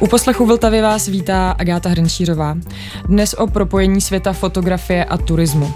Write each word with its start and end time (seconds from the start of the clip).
U 0.00 0.06
poslechu 0.06 0.46
Vltavy 0.46 0.82
vás 0.82 1.06
vítá 1.06 1.50
Agáta 1.50 1.88
Hrnčířová. 1.88 2.56
Dnes 3.04 3.34
o 3.34 3.46
propojení 3.46 4.00
světa 4.00 4.32
fotografie 4.32 5.04
a 5.04 5.16
turismu. 5.16 5.74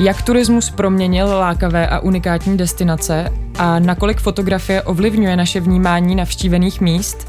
Jak 0.00 0.22
turismus 0.22 0.70
proměnil 0.70 1.26
lákavé 1.26 1.86
a 1.86 1.98
unikátní 1.98 2.56
destinace 2.56 3.32
a 3.60 3.78
nakolik 3.78 4.20
fotografie 4.20 4.82
ovlivňuje 4.82 5.36
naše 5.36 5.60
vnímání 5.60 6.14
navštívených 6.14 6.80
míst? 6.80 7.28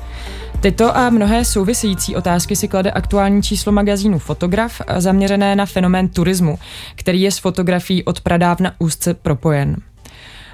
Tyto 0.62 0.98
a 0.98 1.10
mnohé 1.10 1.46
související 1.46 2.16
otázky 2.16 2.56
si 2.56 2.68
klade 2.68 2.92
aktuální 2.92 3.44
číslo 3.44 3.72
magazínu 3.72 4.20
Fotograf, 4.20 4.82
zaměřené 4.98 5.56
na 5.56 5.66
fenomén 5.66 6.10
turismu, 6.10 6.60
který 6.96 7.22
je 7.22 7.32
s 7.32 7.38
fotografií 7.38 8.04
od 8.04 8.22
pradávna 8.22 8.72
úzce 8.80 9.14
propojen. 9.14 9.76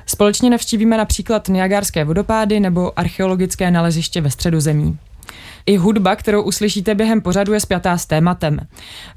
Společně 0.05 0.49
navštívíme 0.49 0.97
například 0.97 1.47
Niagárské 1.47 2.05
vodopády 2.05 2.59
nebo 2.59 2.99
archeologické 2.99 3.71
naleziště 3.71 4.21
ve 4.21 4.31
středozemí. 4.31 4.97
I 5.65 5.77
hudba, 5.77 6.15
kterou 6.15 6.41
uslyšíte 6.41 6.95
během 6.95 7.21
pořadu, 7.21 7.53
je 7.53 7.59
spjatá 7.59 7.97
s 7.97 8.05
tématem. 8.05 8.59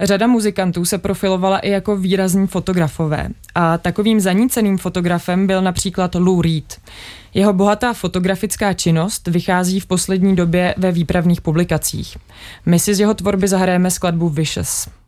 Řada 0.00 0.26
muzikantů 0.26 0.84
se 0.84 0.98
profilovala 0.98 1.58
i 1.58 1.70
jako 1.70 1.96
výrazní 1.96 2.46
fotografové 2.46 3.28
a 3.54 3.78
takovým 3.78 4.20
zaníceným 4.20 4.78
fotografem 4.78 5.46
byl 5.46 5.62
například 5.62 6.14
Lou 6.14 6.42
Reed. 6.42 6.80
Jeho 7.34 7.52
bohatá 7.52 7.92
fotografická 7.92 8.72
činnost 8.72 9.28
vychází 9.28 9.80
v 9.80 9.86
poslední 9.86 10.36
době 10.36 10.74
ve 10.78 10.92
výpravných 10.92 11.40
publikacích. 11.40 12.16
My 12.66 12.78
si 12.78 12.94
z 12.94 13.00
jeho 13.00 13.14
tvorby 13.14 13.48
zahrajeme 13.48 13.90
skladbu 13.90 14.28
Vicious. 14.28 14.99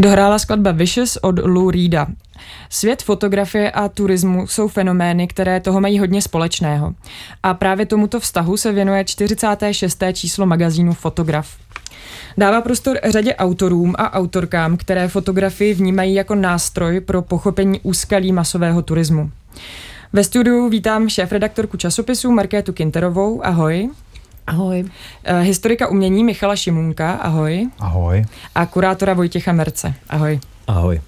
Dohrála 0.00 0.38
skladba 0.38 0.72
Vicious 0.72 1.18
od 1.22 1.38
Lou 1.38 1.70
Reeda. 1.70 2.06
Svět 2.70 3.02
fotografie 3.02 3.70
a 3.70 3.88
turismu 3.88 4.46
jsou 4.46 4.68
fenomény, 4.68 5.26
které 5.26 5.60
toho 5.60 5.80
mají 5.80 5.98
hodně 5.98 6.22
společného. 6.22 6.94
A 7.42 7.54
právě 7.54 7.86
tomuto 7.86 8.20
vztahu 8.20 8.56
se 8.56 8.72
věnuje 8.72 9.04
46. 9.04 10.02
číslo 10.12 10.46
magazínu 10.46 10.92
Fotograf. 10.92 11.56
Dává 12.38 12.60
prostor 12.60 12.98
řadě 13.04 13.34
autorům 13.34 13.94
a 13.98 14.12
autorkám, 14.12 14.76
které 14.76 15.08
fotografii 15.08 15.74
vnímají 15.74 16.14
jako 16.14 16.34
nástroj 16.34 17.00
pro 17.00 17.22
pochopení 17.22 17.80
úskalí 17.82 18.32
masového 18.32 18.82
turismu. 18.82 19.30
Ve 20.12 20.24
studiu 20.24 20.68
vítám 20.68 21.08
šéf-redaktorku 21.08 21.76
časopisu 21.76 22.30
Markétu 22.30 22.72
Kinterovou. 22.72 23.46
Ahoj. 23.46 23.90
Ahoj. 24.46 24.80
Uh, 24.82 25.38
historika 25.40 25.88
umění 25.88 26.24
Michala 26.24 26.56
Šimunka, 26.56 27.12
ahoj. 27.12 27.68
Ahoj. 27.78 28.24
A 28.54 28.66
kurátora 28.66 29.14
Vojtěcha 29.14 29.52
Merce, 29.52 29.94
ahoj. 30.08 30.40
Ahoj. 30.66 31.00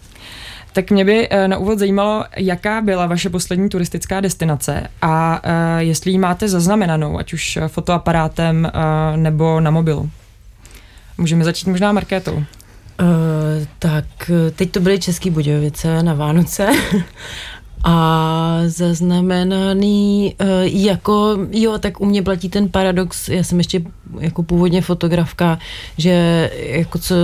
Tak 0.73 0.91
mě 0.91 1.05
by 1.05 1.29
uh, 1.29 1.49
na 1.49 1.59
úvod 1.59 1.79
zajímalo, 1.79 2.25
jaká 2.37 2.81
byla 2.81 3.07
vaše 3.07 3.31
poslední 3.31 3.69
turistická 3.69 4.21
destinace 4.21 4.89
a 5.03 5.41
uh, 5.45 5.51
jestli 5.79 6.11
ji 6.11 6.19
máte 6.19 6.49
zaznamenanou, 6.49 7.19
ať 7.19 7.33
už 7.33 7.59
fotoaparátem 7.67 8.73
nebo 9.17 9.61
na 9.61 9.71
mobilu. 9.71 10.11
Můžeme 11.19 11.45
začít 11.45 11.67
možná 11.67 11.93
Markétou. 11.93 12.35
Uh, 12.37 12.45
tak 13.79 14.05
teď 14.57 14.71
to 14.71 14.81
byly 14.81 14.99
České 14.99 15.31
Budějovice 15.31 16.03
na 16.03 16.15
Vánoce 16.15 16.69
a 17.89 18.59
zaznamenaný 18.67 20.35
uh, 20.41 20.47
jako, 20.63 21.39
jo, 21.51 21.79
tak 21.79 22.01
u 22.01 22.05
mě 22.05 22.23
platí 22.23 22.49
ten 22.49 22.69
paradox, 22.69 23.29
já 23.29 23.43
jsem 23.43 23.59
ještě 23.59 23.83
jako 24.19 24.43
původně 24.43 24.83
fotografka, 24.83 25.59
že 25.99 26.51
jako 26.57 26.99
co 26.99 27.15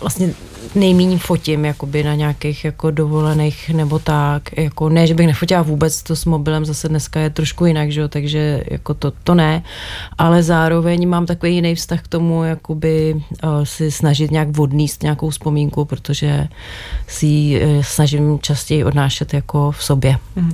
vlastně 0.00 0.34
nejméně 0.74 1.18
fotím 1.18 1.64
jakoby 1.64 2.04
na 2.04 2.14
nějakých 2.14 2.64
jako 2.64 2.90
dovolených 2.90 3.70
nebo 3.70 3.98
tak, 3.98 4.58
jako 4.58 4.88
ne, 4.88 5.06
že 5.06 5.14
bych 5.14 5.26
nefotila 5.26 5.62
vůbec, 5.62 6.02
to 6.02 6.16
s 6.16 6.24
mobilem 6.24 6.64
zase 6.64 6.88
dneska 6.88 7.20
je 7.20 7.30
trošku 7.30 7.66
jinak, 7.66 7.92
že 7.92 8.00
jo, 8.00 8.08
takže 8.08 8.64
jako 8.70 8.94
to, 8.94 9.10
to 9.10 9.34
ne, 9.34 9.62
ale 10.18 10.42
zároveň 10.42 11.08
mám 11.08 11.26
takový 11.26 11.54
jiný 11.54 11.74
vztah 11.74 12.02
k 12.02 12.08
tomu, 12.08 12.44
jakoby 12.44 13.14
uh, 13.14 13.64
si 13.64 13.90
snažit 13.90 14.30
nějak 14.30 14.56
vodníst 14.56 15.02
nějakou 15.02 15.30
vzpomínku, 15.30 15.84
protože 15.84 16.48
si 17.06 17.26
ji 17.26 17.64
uh, 17.64 17.82
snažím 17.82 18.38
častěji 18.38 18.84
odnášet 18.84 19.34
jako 19.34 19.70
v 19.70 19.84
sobě. 19.84 20.18
Mm. 20.36 20.52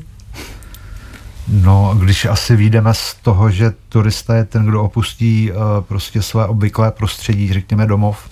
No, 1.49 1.95
když 1.99 2.25
asi 2.25 2.57
vyjdeme 2.57 2.95
z 2.95 3.15
toho, 3.23 3.51
že 3.51 3.73
turista 3.89 4.37
je 4.37 4.45
ten, 4.45 4.67
kdo 4.67 4.83
opustí 4.83 5.51
uh, 5.53 5.59
prostě 5.89 6.23
své 6.23 6.47
obvyklé 6.47 6.91
prostředí, 6.91 7.53
řekněme 7.53 7.87
domov, 7.87 8.29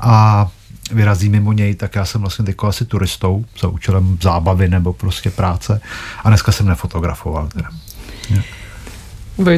a 0.00 0.48
vyrazí 0.92 1.28
mimo 1.28 1.52
něj, 1.52 1.74
tak 1.74 1.94
já 1.94 2.04
jsem 2.04 2.20
vlastně 2.20 2.44
teď 2.44 2.56
asi 2.62 2.84
turistou 2.84 3.44
za 3.60 3.68
účelem 3.68 4.18
zábavy 4.22 4.68
nebo 4.68 4.92
prostě 4.92 5.30
práce 5.30 5.80
a 6.24 6.28
dneska 6.28 6.52
jsem 6.52 6.66
nefotografoval. 6.66 7.48
Teda. 7.48 7.68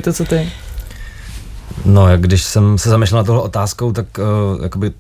to, 0.01 0.13
co 0.13 0.25
ty? 0.25 0.53
No, 1.85 2.09
jak 2.09 2.21
když 2.21 2.43
jsem 2.43 2.79
se 2.79 2.91
zamýšlel 2.91 3.21
na 3.21 3.25
tohle 3.25 3.43
otázkou, 3.43 3.93
tak 3.93 4.07
uh, 4.19 4.63
jakoby 4.63 4.93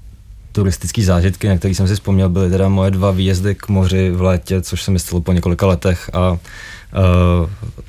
turistické 0.53 1.03
zážitky, 1.03 1.48
na 1.48 1.56
které 1.59 1.74
jsem 1.74 1.88
si 1.88 1.94
vzpomněl, 1.94 2.28
byly 2.28 2.50
teda 2.50 2.69
moje 2.69 2.91
dva 2.91 3.10
výjezdy 3.10 3.54
k 3.54 3.69
moři 3.69 4.10
v 4.10 4.22
létě, 4.22 4.62
což 4.62 4.82
se 4.82 4.91
mi 4.91 4.98
stalo 4.98 5.20
po 5.20 5.32
několika 5.32 5.66
letech 5.66 6.10
a 6.12 6.30
Uh, 6.30 6.38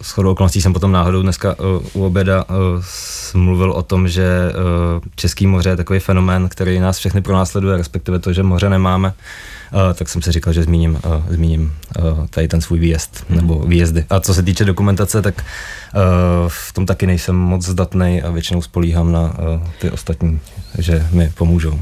s 0.01 0.11
chodou 0.11 0.31
okolností 0.31 0.61
jsem 0.61 0.73
potom 0.73 0.91
náhodou 0.91 1.21
dneska 1.21 1.59
uh, 1.59 1.65
u 1.93 2.05
oběda 2.05 2.43
uh, 2.43 3.41
mluvil 3.41 3.71
o 3.71 3.83
tom, 3.83 4.07
že 4.07 4.51
Český 5.15 5.47
moře 5.47 5.69
je 5.69 5.75
takový 5.75 5.99
fenomén, 5.99 6.49
který 6.49 6.79
nás 6.79 6.97
všechny 6.97 7.21
pronásleduje, 7.21 7.77
respektive 7.77 8.19
to, 8.19 8.33
že 8.33 8.43
moře 8.43 8.69
nemáme. 8.69 9.13
Tak 9.93 10.09
jsem 10.09 10.21
si 10.21 10.31
říkal, 10.31 10.53
že 10.53 10.63
zmíním, 10.63 10.99
zmíním 11.29 11.73
tady 12.29 12.47
ten 12.47 12.61
svůj 12.61 12.79
výjezd 12.79 13.25
nebo 13.29 13.59
výjezdy. 13.59 14.05
A 14.09 14.19
co 14.19 14.33
se 14.33 14.43
týče 14.43 14.65
dokumentace, 14.65 15.21
tak 15.21 15.45
v 16.47 16.73
tom 16.73 16.85
taky 16.85 17.07
nejsem 17.07 17.35
moc 17.35 17.65
zdatný 17.65 18.21
a 18.21 18.31
většinou 18.31 18.61
spolíhám 18.61 19.11
na 19.11 19.33
ty 19.81 19.91
ostatní, 19.91 20.39
že 20.77 21.07
mi 21.11 21.31
pomůžou. 21.37 21.79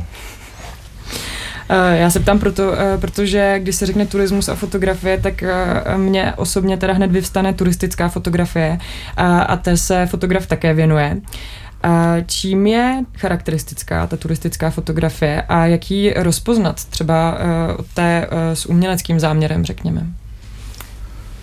Eh, 1.72 1.98
já 1.98 2.10
se 2.10 2.20
ptám 2.20 2.40
proto, 2.40 2.74
eh, 2.80 2.98
protože 2.98 3.60
když 3.60 3.76
se 3.76 3.86
řekne 3.86 4.06
turismus 4.06 4.50
a 4.50 4.56
fotografie, 4.56 5.18
tak 5.18 5.44
eh, 5.44 5.98
mně 5.98 6.34
osobně 6.36 6.78
teda 6.78 6.94
hned 6.94 7.12
vyvstane 7.12 7.54
turistická 7.54 8.10
fotografie 8.10 8.80
a, 9.18 9.42
a 9.42 9.56
té 9.56 9.78
se 9.78 10.06
fotograf 10.06 10.48
také 10.48 10.74
věnuje. 10.74 11.18
A 11.84 12.16
čím 12.26 12.68
je 12.68 13.04
charakteristická 13.18 14.08
ta 14.08 14.18
turistická 14.18 14.70
fotografie 14.70 15.42
a 15.42 15.66
jak 15.66 15.92
ji 15.92 16.14
rozpoznat 16.18 16.86
třeba 16.86 17.38
od 17.78 17.88
té 17.88 18.28
s 18.54 18.66
uměleckým 18.66 19.20
záměrem, 19.20 19.66
řekněme? 19.66 20.06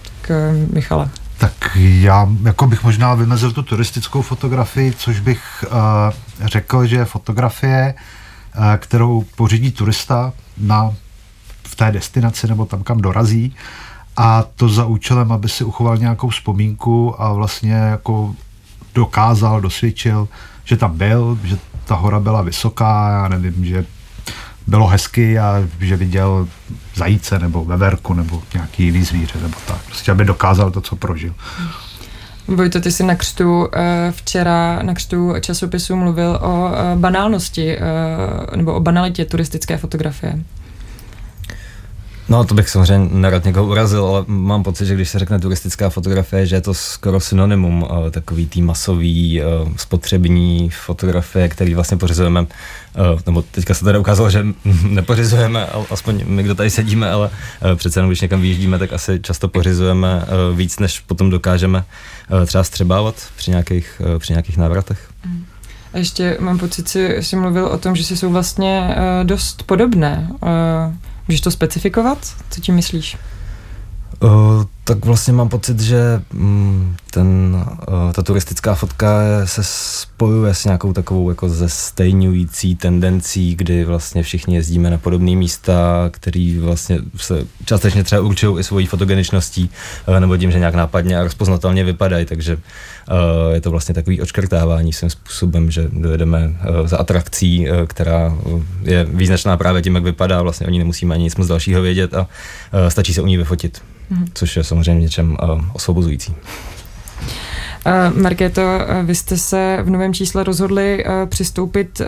Tak 0.03 0.33
Michala. 0.73 1.11
Tak 1.39 1.53
já 1.77 2.29
jako 2.45 2.67
bych 2.67 2.85
možná 2.85 3.15
vymezil 3.15 3.53
tu 3.53 3.63
turistickou 3.63 4.23
fotografii, 4.23 4.93
což 4.93 5.21
bych 5.21 5.65
uh, 5.67 5.77
řekl, 6.47 6.87
že 6.87 7.05
fotografie 7.05 7.95
uh, 7.95 8.01
kterou 8.77 9.25
pořídí 9.37 9.71
turista 9.71 10.33
na, 10.59 10.93
v 11.63 11.77
té 11.77 11.93
destinaci 11.93 12.49
nebo 12.49 12.67
tam, 12.67 12.83
kam 12.83 13.01
dorazí 13.01 13.55
a 14.17 14.45
to 14.57 14.69
za 14.69 14.87
účelem, 14.87 15.33
aby 15.33 15.49
si 15.49 15.65
uchoval 15.65 15.97
nějakou 15.97 16.29
vzpomínku 16.29 17.23
a 17.23 17.33
vlastně 17.33 17.73
jako 17.73 18.35
dokázal, 18.95 19.61
dosvědčil, 19.61 20.29
že 20.65 20.77
tam 20.77 20.99
byl, 20.99 21.39
že 21.45 21.59
ta 21.85 21.95
hora 21.95 22.21
byla 22.21 22.43
vysoká, 22.43 23.11
já 23.11 23.29
nevím, 23.29 23.65
že 23.65 23.87
bylo 24.67 24.87
hezky 24.87 25.39
a 25.39 25.63
že 25.81 25.97
viděl 25.97 26.49
zajíce 26.95 27.39
nebo 27.39 27.65
veverku 27.65 28.15
nebo 28.15 28.43
nějaký 28.55 28.85
jiný 28.85 29.03
zvíře 29.03 29.39
nebo 29.43 29.59
tak. 29.67 29.79
Prostě 29.87 30.13
aby 30.13 30.25
dokázal 30.25 30.71
to, 30.71 30.81
co 30.81 30.97
prožil. 30.97 31.35
Vojto, 32.49 32.81
ty 32.81 32.93
jsi 32.93 33.03
na 33.03 33.15
křtu 33.15 33.69
eh, 33.73 34.13
včera 34.13 34.83
na 34.83 34.95
křtu 34.95 35.35
časopisu 35.41 35.97
mluvil 35.97 36.39
o 36.43 36.71
eh, 36.73 36.97
banálnosti 36.97 37.79
eh, 37.79 38.57
nebo 38.57 38.75
o 38.75 38.81
banalitě 38.81 39.25
turistické 39.25 39.77
fotografie. 39.77 40.39
No, 42.29 42.45
to 42.45 42.55
bych 42.55 42.69
samozřejmě 42.69 43.09
nerad 43.13 43.45
někoho 43.45 43.67
urazil, 43.67 44.07
ale 44.07 44.25
mám 44.27 44.63
pocit, 44.63 44.87
že 44.87 44.95
když 44.95 45.09
se 45.09 45.19
řekne 45.19 45.39
turistická 45.39 45.91
fotografie, 45.91 46.47
že 46.47 46.57
je 46.57 46.61
to 46.61 46.75
skoro 46.75 47.21
synonymum 47.21 47.89
takový 48.11 48.47
tý 48.47 48.63
masový 48.63 49.43
spotřební 49.77 50.71
fotografie, 50.71 51.49
který 51.49 51.75
vlastně 51.75 51.97
pořizujeme, 51.97 52.47
nebo 53.27 53.43
teďka 53.43 53.75
se 53.75 53.85
tady 53.85 53.99
ukázalo, 53.99 54.31
že 54.31 54.47
nepořizujeme, 54.83 55.67
aspoň 55.91 56.25
my, 56.27 56.43
kdo 56.43 56.55
tady 56.55 56.71
sedíme, 56.71 57.11
ale 57.11 57.31
přece 57.77 57.99
jenom, 57.99 58.11
když 58.11 58.21
někam 58.21 58.41
vyjíždíme, 58.41 58.79
tak 58.79 58.93
asi 58.93 59.21
často 59.21 59.49
pořizujeme 59.49 60.25
víc, 60.55 60.79
než 60.79 61.01
potom 61.01 61.31
dokážeme 61.31 61.85
třeba 62.47 62.65
střebávat 62.65 63.15
při 63.37 63.51
nějakých, 63.51 64.03
při 64.19 64.33
nějakých 64.33 64.57
návratech. 64.57 65.11
Mm. 65.27 65.45
A 65.93 65.99
ještě 65.99 66.37
mám 66.41 66.59
pocit, 66.59 66.89
že 66.89 67.17
jsi 67.21 67.37
mluvil 67.37 67.67
o 67.67 67.79
tom, 67.79 67.97
že 67.97 68.05
si 68.05 68.17
jsou 68.17 68.31
vlastně 68.31 68.97
dost 69.23 69.63
podobné. 69.63 70.29
Můžeš 71.29 71.41
to 71.41 71.51
specifikovat? 71.51 72.19
Co 72.51 72.61
tím 72.61 72.75
myslíš? 72.75 73.17
Uh, 74.23 74.65
tak 74.89 75.05
vlastně 75.05 75.33
mám 75.33 75.49
pocit, 75.49 75.81
že 75.81 76.23
mm, 76.33 76.97
ten, 77.11 77.57
uh, 77.89 78.13
ta 78.13 78.23
turistická 78.23 78.75
fotka 78.75 79.21
se 79.45 79.61
spojuje 79.65 80.55
s 80.55 80.65
nějakou 80.65 80.93
takovou 80.93 81.29
jako 81.29 81.49
ze 81.49 81.69
stejňující 81.69 82.77
tendencí, 82.77 83.57
kdy 83.57 83.85
vlastně 83.85 84.23
všichni 84.23 84.55
jezdíme 84.55 84.91
na 84.91 84.99
podobné 84.99 85.37
místa, 85.37 86.09
který 86.11 86.59
vlastně 86.59 86.99
se 87.17 87.45
částečně 87.65 88.05
třeba 88.05 88.21
určují 88.21 88.61
i 88.61 88.65
svojí 88.65 88.87
fotogeničností, 88.87 89.71
uh, 90.09 90.21
nebo 90.21 90.37
tím, 90.37 90.51
že 90.51 90.59
nějak 90.59 90.75
nápadně 90.75 91.19
a 91.19 91.25
rozpoznatelně 91.25 91.85
vypadají, 91.85 92.27
takže 92.27 92.55
uh, 92.55 93.55
je 93.55 93.61
to 93.61 93.71
vlastně 93.71 93.95
takový 93.95 94.21
očkrtávání 94.21 94.93
svým 94.93 95.11
způsobem, 95.11 95.71
že 95.71 95.89
dojedeme 95.93 96.57
za 96.85 96.99
atrakcí, 96.99 97.67
která 97.87 98.39
je 98.83 99.05
význačná 99.05 99.57
právě 99.57 99.83
tím, 99.83 99.95
jak 99.95 100.05
vypadá, 100.05 100.43
vlastně 100.43 100.67
o 100.67 100.71
ní 100.71 100.79
nemusíme 100.79 101.15
ani 101.15 101.25
nic 101.25 101.37
moc 101.37 101.49
dalšího 101.49 101.83
vědět 101.83 102.15
a 102.15 102.27
stačí 102.89 103.15
se 103.15 103.23
u 103.23 103.27
ní 103.27 103.37
vyfotit. 103.37 103.83
Což 104.35 104.57
je 104.57 104.65
samozřejmě 104.65 105.03
něčem 105.03 105.37
uh, 105.43 105.65
osvobozující. 105.73 106.35
Uh, 107.87 108.21
Markéto, 108.23 108.63
uh, 108.63 109.07
vy 109.07 109.15
jste 109.15 109.37
se 109.37 109.79
v 109.83 109.91
novém 109.91 110.15
čísle 110.15 110.45
rozhodli 110.45 111.05
přistoupit 111.27 112.01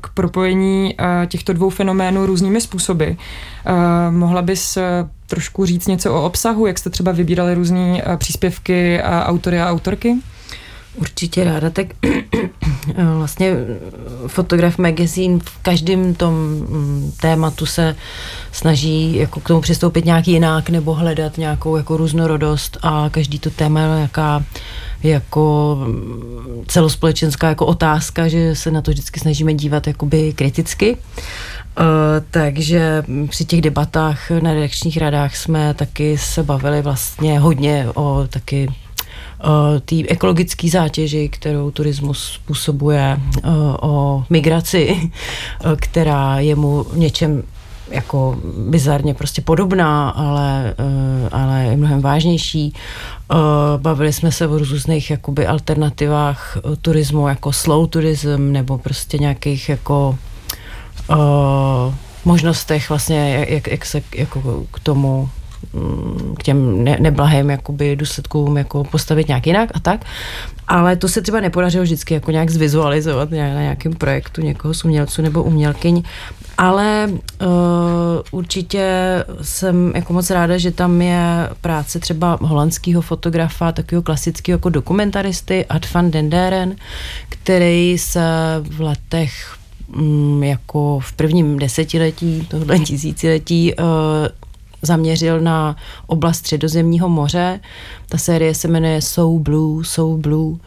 k 0.00 0.08
propojení 0.14 0.96
těchto 1.28 1.52
dvou 1.52 1.70
fenoménů 1.70 2.26
různými 2.26 2.60
způsoby. 2.60 3.10
Mohla 4.10 4.42
bys 4.42 4.78
trošku 5.26 5.64
říct 5.66 5.86
něco 5.86 6.14
o 6.14 6.22
obsahu, 6.26 6.66
jak 6.66 6.78
jste 6.78 6.90
třeba 6.90 7.12
vybírali 7.12 7.54
různé 7.54 8.02
příspěvky 8.16 9.02
a 9.02 9.26
autory 9.26 9.60
a 9.60 9.70
autorky? 9.70 10.16
Určitě 10.94 11.44
ráda, 11.44 11.70
tak 11.70 11.86
vlastně 13.16 13.56
Fotograf 14.26 14.78
Magazine 14.78 15.38
v 15.38 15.58
každém 15.62 16.14
tom 16.14 16.34
mm, 16.34 17.12
tématu 17.20 17.66
se 17.66 17.96
snaží 18.52 19.16
jako 19.16 19.40
k 19.40 19.48
tomu 19.48 19.60
přistoupit 19.60 20.04
nějak 20.04 20.28
jinak 20.28 20.70
nebo 20.70 20.94
hledat 20.94 21.38
nějakou 21.38 21.76
jako 21.76 21.96
různorodost 21.96 22.78
a 22.82 23.08
každý 23.10 23.38
to 23.38 23.50
téma 23.50 23.80
je 23.80 24.00
jaká 24.00 24.44
jako 25.02 25.76
mm, 25.86 26.64
celospolečenská 26.68 27.48
jako 27.48 27.66
otázka, 27.66 28.28
že 28.28 28.54
se 28.56 28.70
na 28.70 28.82
to 28.82 28.90
vždycky 28.90 29.20
snažíme 29.20 29.54
dívat 29.54 29.86
jakoby 29.86 30.32
kriticky. 30.32 30.96
Uh, 31.78 31.86
takže 32.30 33.04
při 33.28 33.44
těch 33.44 33.60
debatách 33.60 34.30
na 34.30 34.54
redakčních 34.54 34.96
radách 34.96 35.36
jsme 35.36 35.74
taky 35.74 36.18
se 36.18 36.42
bavili 36.42 36.82
vlastně 36.82 37.38
hodně 37.38 37.86
o 37.94 38.26
taky 38.30 38.68
Eh, 38.68 38.81
té 39.84 39.96
ekologické 40.08 40.68
zátěži, 40.68 41.28
kterou 41.28 41.70
turismus 41.70 42.24
způsobuje, 42.24 43.20
eh, 43.36 43.40
o 43.80 44.24
migraci, 44.30 44.96
eh, 45.64 45.76
která 45.76 46.38
je 46.38 46.56
mu 46.56 46.86
něčem 46.94 47.42
jako 47.90 48.38
bizarně 48.68 49.14
prostě 49.14 49.42
podobná, 49.42 50.10
ale, 50.10 50.74
ale 51.32 51.64
je 51.64 51.76
mnohem 51.76 52.00
vážnější. 52.00 52.74
Bavili 53.76 54.12
jsme 54.12 54.32
se 54.32 54.48
o 54.48 54.58
různých 54.58 55.10
jakoby 55.10 55.46
alternativách 55.46 56.58
turismu, 56.82 57.28
jako 57.28 57.52
slow 57.52 57.88
tourism, 57.88 58.52
nebo 58.52 58.78
prostě 58.78 59.18
nějakých 59.18 59.68
jako 59.68 60.18
možnostech 62.24 62.88
vlastně, 62.88 63.46
jak, 63.48 63.68
jak 63.68 63.86
se 63.86 64.02
jako 64.14 64.64
k 64.70 64.80
tomu 64.80 65.28
k 66.38 66.42
těm 66.42 66.84
ne, 66.84 66.96
neblahým 67.00 67.50
jakoby 67.50 67.96
důsledkům 67.96 68.56
jako 68.56 68.84
postavit 68.84 69.28
nějak 69.28 69.46
jinak 69.46 69.70
a 69.74 69.80
tak. 69.80 70.04
Ale 70.68 70.96
to 70.96 71.08
se 71.08 71.22
třeba 71.22 71.40
nepodařilo 71.40 71.84
vždycky 71.84 72.14
jako 72.14 72.30
nějak 72.30 72.50
zvizualizovat 72.50 73.30
na 73.30 73.36
nějakém 73.36 73.92
projektu 73.92 74.40
někoho 74.40 74.74
z 74.74 74.84
umělců 74.84 75.22
nebo 75.22 75.42
umělkyň, 75.42 76.02
ale 76.58 77.08
uh, 77.10 77.48
určitě 78.30 78.86
jsem 79.42 79.92
jako 79.94 80.12
moc 80.12 80.30
ráda, 80.30 80.58
že 80.58 80.70
tam 80.70 81.02
je 81.02 81.48
práce 81.60 81.98
třeba 81.98 82.38
holandského 82.40 83.02
fotografa, 83.02 83.72
takového 83.72 84.02
klasického 84.02 84.56
jako 84.56 84.68
dokumentaristy 84.68 85.66
Ad 85.66 85.92
van 85.94 86.10
Denderen, 86.10 86.76
který 87.28 87.98
se 87.98 88.20
v 88.60 88.80
letech 88.80 89.56
mm, 89.96 90.42
jako 90.42 91.00
v 91.00 91.12
prvním 91.12 91.58
desetiletí 91.58 92.46
tohle 92.50 92.78
tisíciletí 92.78 93.74
uh, 93.74 93.86
zaměřil 94.82 95.40
na 95.40 95.76
oblast 96.06 96.38
středozemního 96.38 97.08
moře. 97.08 97.60
Ta 98.08 98.18
série 98.18 98.54
se 98.54 98.68
jmenuje 98.68 99.02
So 99.02 99.42
Blue, 99.42 99.84
So 99.84 100.20
Blue. 100.20 100.58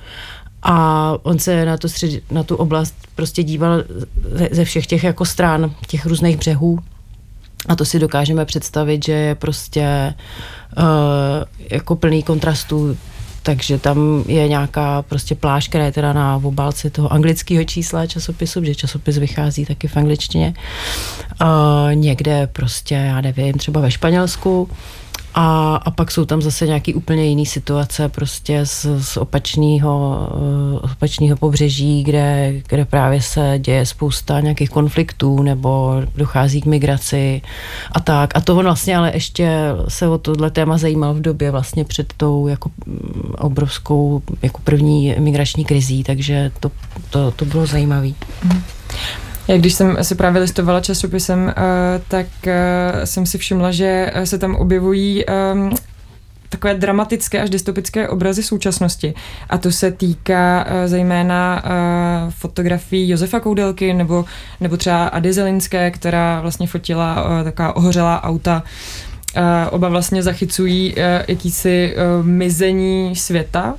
A 0.64 1.14
on 1.24 1.40
se 1.40 1.66
na, 1.66 1.78
to 1.78 1.90
střed, 1.90 2.32
na 2.32 2.44
tu 2.44 2.56
oblast 2.56 2.96
prostě 3.16 3.44
díval 3.44 3.84
ze, 4.32 4.50
ze 4.52 4.66
všech 4.66 4.88
těch 4.88 5.04
jako 5.04 5.26
stran, 5.26 5.72
těch 5.88 6.06
různých 6.06 6.38
břehů. 6.38 6.80
A 7.68 7.76
to 7.76 7.86
si 7.86 8.00
dokážeme 8.00 8.46
představit, 8.46 9.06
že 9.06 9.12
je 9.12 9.36
prostě 9.36 10.14
uh, 10.78 10.84
jako 11.70 11.96
plný 11.96 12.24
kontrastů 12.24 12.98
takže 13.46 13.78
tam 13.78 14.24
je 14.28 14.48
nějaká 14.48 15.02
prostě 15.02 15.36
pláž, 15.36 15.68
která 15.68 15.86
je 15.86 15.92
teda 15.92 16.14
na 16.14 16.42
obálce 16.44 16.90
toho 16.90 17.14
anglického 17.14 17.64
čísla 17.64 18.08
časopisu, 18.08 18.64
že 18.64 18.76
časopis 18.76 19.18
vychází 19.18 19.66
taky 19.66 19.88
v 19.88 19.98
angličtině. 19.98 20.54
Uh, 21.42 21.96
někde 21.96 22.48
prostě, 22.48 22.96
já 22.96 23.22
nevím, 23.22 23.54
třeba 23.54 23.82
ve 23.82 23.92
Španělsku, 23.92 24.70
a, 25.38 25.76
a 25.76 25.92
pak 25.92 26.12
jsou 26.12 26.26
tam 26.26 26.42
zase 26.42 26.68
nějaký 26.68 26.94
úplně 26.94 27.26
jiný 27.26 27.46
situace 27.46 28.10
prostě 28.10 28.66
z, 28.66 28.86
z 29.00 29.18
opačného, 29.18 30.28
uh, 30.34 30.92
opačného 30.92 31.38
pobřeží, 31.38 32.04
kde, 32.04 32.54
kde 32.68 32.86
právě 32.86 33.22
se 33.22 33.56
děje 33.58 33.86
spousta 33.86 34.40
nějakých 34.40 34.70
konfliktů 34.70 35.44
nebo 35.44 36.02
dochází 36.16 36.62
k 36.62 36.66
migraci 36.66 37.42
a 37.92 38.00
tak. 38.00 38.38
A 38.38 38.42
to 38.42 38.56
on 38.56 38.66
vlastně 38.66 38.98
ale 38.98 39.12
ještě 39.14 39.50
se 39.88 40.08
o 40.08 40.18
tohle 40.18 40.52
téma 40.52 40.78
zajímal 40.78 41.14
v 41.14 41.22
době 41.22 41.52
vlastně 41.52 41.86
před 41.86 42.14
tou 42.18 42.48
jako 42.48 42.72
mm, 42.86 43.34
obrovskou 43.38 44.22
jako 44.42 44.62
první 44.64 45.16
migrační 45.20 45.66
krizí, 45.66 46.04
takže 46.04 46.52
to, 46.60 46.72
to, 47.10 47.32
to 47.32 47.46
bylo 47.46 47.66
zajímavé. 47.66 48.08
Mm. 48.44 48.64
Jak 49.48 49.60
když 49.60 49.74
jsem 49.74 49.98
si 50.02 50.16
právě 50.16 50.42
listovala 50.42 50.82
časopisem, 50.82 51.50
eh, 51.50 51.54
tak 52.08 52.28
eh, 52.48 53.06
jsem 53.06 53.26
si 53.26 53.38
všimla, 53.38 53.72
že 53.72 54.12
eh, 54.14 54.26
se 54.26 54.38
tam 54.38 54.56
objevují 54.56 55.24
ehm, 55.28 55.72
takové 56.50 56.74
dramatické 56.74 57.42
až 57.42 57.50
dystopické 57.50 58.10
obrazy 58.10 58.44
současnosti. 58.44 59.14
A 59.50 59.58
to 59.58 59.72
se 59.72 59.92
týká 59.92 60.68
zejména 60.86 61.64
fotografií 62.30 63.10
Josefa 63.10 63.40
Koudelky 63.40 63.94
nebo, 63.94 64.26
nebo 64.62 64.78
třeba 64.78 65.08
Ady 65.08 65.34
Zelinské, 65.34 65.92
která 65.92 66.42
vlastně 66.42 66.68
fotila 66.68 67.28
taková 67.44 67.76
ohořelá 67.76 68.24
auta. 68.24 68.64
Oba 69.72 69.90
vlastně 69.90 70.24
zachycují 70.24 70.96
jakýsi 71.28 71.96
mizení 72.22 73.16
světa. 73.16 73.76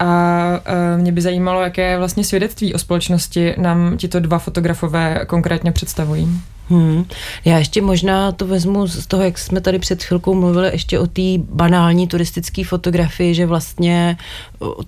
A 0.00 0.60
mě 0.96 1.12
by 1.12 1.20
zajímalo, 1.20 1.62
jaké 1.62 1.98
vlastně 1.98 2.24
svědectví 2.24 2.74
o 2.74 2.78
společnosti 2.78 3.54
nám 3.58 3.96
tito 3.96 4.20
dva 4.20 4.38
fotografové 4.38 5.24
konkrétně 5.26 5.72
představují. 5.72 6.28
Hmm. 6.68 7.04
Já 7.44 7.58
ještě 7.58 7.82
možná 7.82 8.32
to 8.32 8.46
vezmu 8.46 8.86
z 8.86 9.06
toho, 9.06 9.22
jak 9.22 9.38
jsme 9.38 9.60
tady 9.60 9.78
před 9.78 10.02
chvilkou 10.02 10.34
mluvili 10.34 10.68
ještě 10.72 10.98
o 10.98 11.06
té 11.06 11.22
banální 11.38 12.08
turistické 12.08 12.64
fotografii, 12.64 13.34
že 13.34 13.46
vlastně 13.46 14.16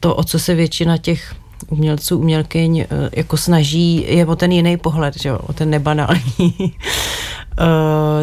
to, 0.00 0.14
o 0.14 0.24
co 0.24 0.38
se 0.38 0.54
většina 0.54 0.98
těch 0.98 1.34
umělců, 1.68 2.18
umělkyň 2.18 2.78
e, 2.78 2.86
jako 3.12 3.36
snaží, 3.36 4.04
je 4.08 4.26
o 4.26 4.36
ten 4.36 4.52
jiný 4.52 4.76
pohled, 4.76 5.20
že 5.20 5.28
jo, 5.28 5.38
o 5.46 5.52
ten 5.52 5.70
nebanální. 5.70 6.74
Uh, 7.60 7.66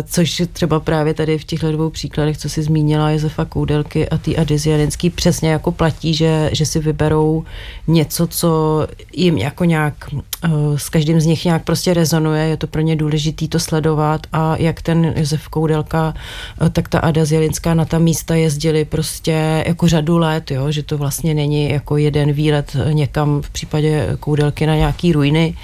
což 0.06 0.42
třeba 0.54 0.80
právě 0.80 1.14
tady 1.14 1.38
v 1.38 1.44
těchto 1.44 1.72
dvou 1.72 1.90
příkladech, 1.90 2.38
co 2.38 2.50
si 2.50 2.64
zmínila 2.64 3.12
Josefa 3.12 3.46
Koudelky 3.46 4.10
a 4.10 4.18
ty 4.18 4.38
Adizy 4.38 4.70
Jadenský, 4.70 5.10
přesně 5.10 5.52
jako 5.52 5.72
platí, 5.72 6.14
že, 6.14 6.50
že 6.54 6.66
si 6.66 6.80
vyberou 6.80 7.44
něco, 7.88 8.28
co 8.28 8.88
jim 9.14 9.38
jako 9.38 9.64
nějak 9.64 9.94
uh, 10.14 10.78
s 10.78 10.90
každým 10.90 11.22
z 11.22 11.26
nich 11.26 11.46
nějak 11.46 11.64
prostě 11.64 11.94
rezonuje, 11.94 12.46
je 12.46 12.58
to 12.58 12.68
pro 12.68 12.82
ně 12.82 12.96
důležité 12.96 13.48
to 13.48 13.60
sledovat 13.60 14.28
a 14.34 14.56
jak 14.58 14.82
ten 14.82 15.14
Josef 15.18 15.48
Koudelka, 15.48 16.14
uh, 16.62 16.70
tak 16.70 16.88
ta 16.88 17.00
Ada 17.00 17.26
Zjelinská 17.26 17.74
na 17.74 17.86
ta 17.86 18.00
místa 18.00 18.36
jezdili 18.36 18.86
prostě 18.86 19.64
jako 19.68 19.88
řadu 19.88 20.18
let, 20.18 20.52
jo, 20.52 20.72
že 20.72 20.84
to 20.84 20.98
vlastně 20.98 21.34
není 21.34 21.70
jako 21.70 21.98
jeden 21.98 22.32
výlet 22.32 22.76
někam 22.92 23.42
v 23.42 23.50
případě 23.50 24.18
Koudelky 24.20 24.66
na 24.66 24.76
nějaký 24.76 25.14
ruiny, 25.14 25.56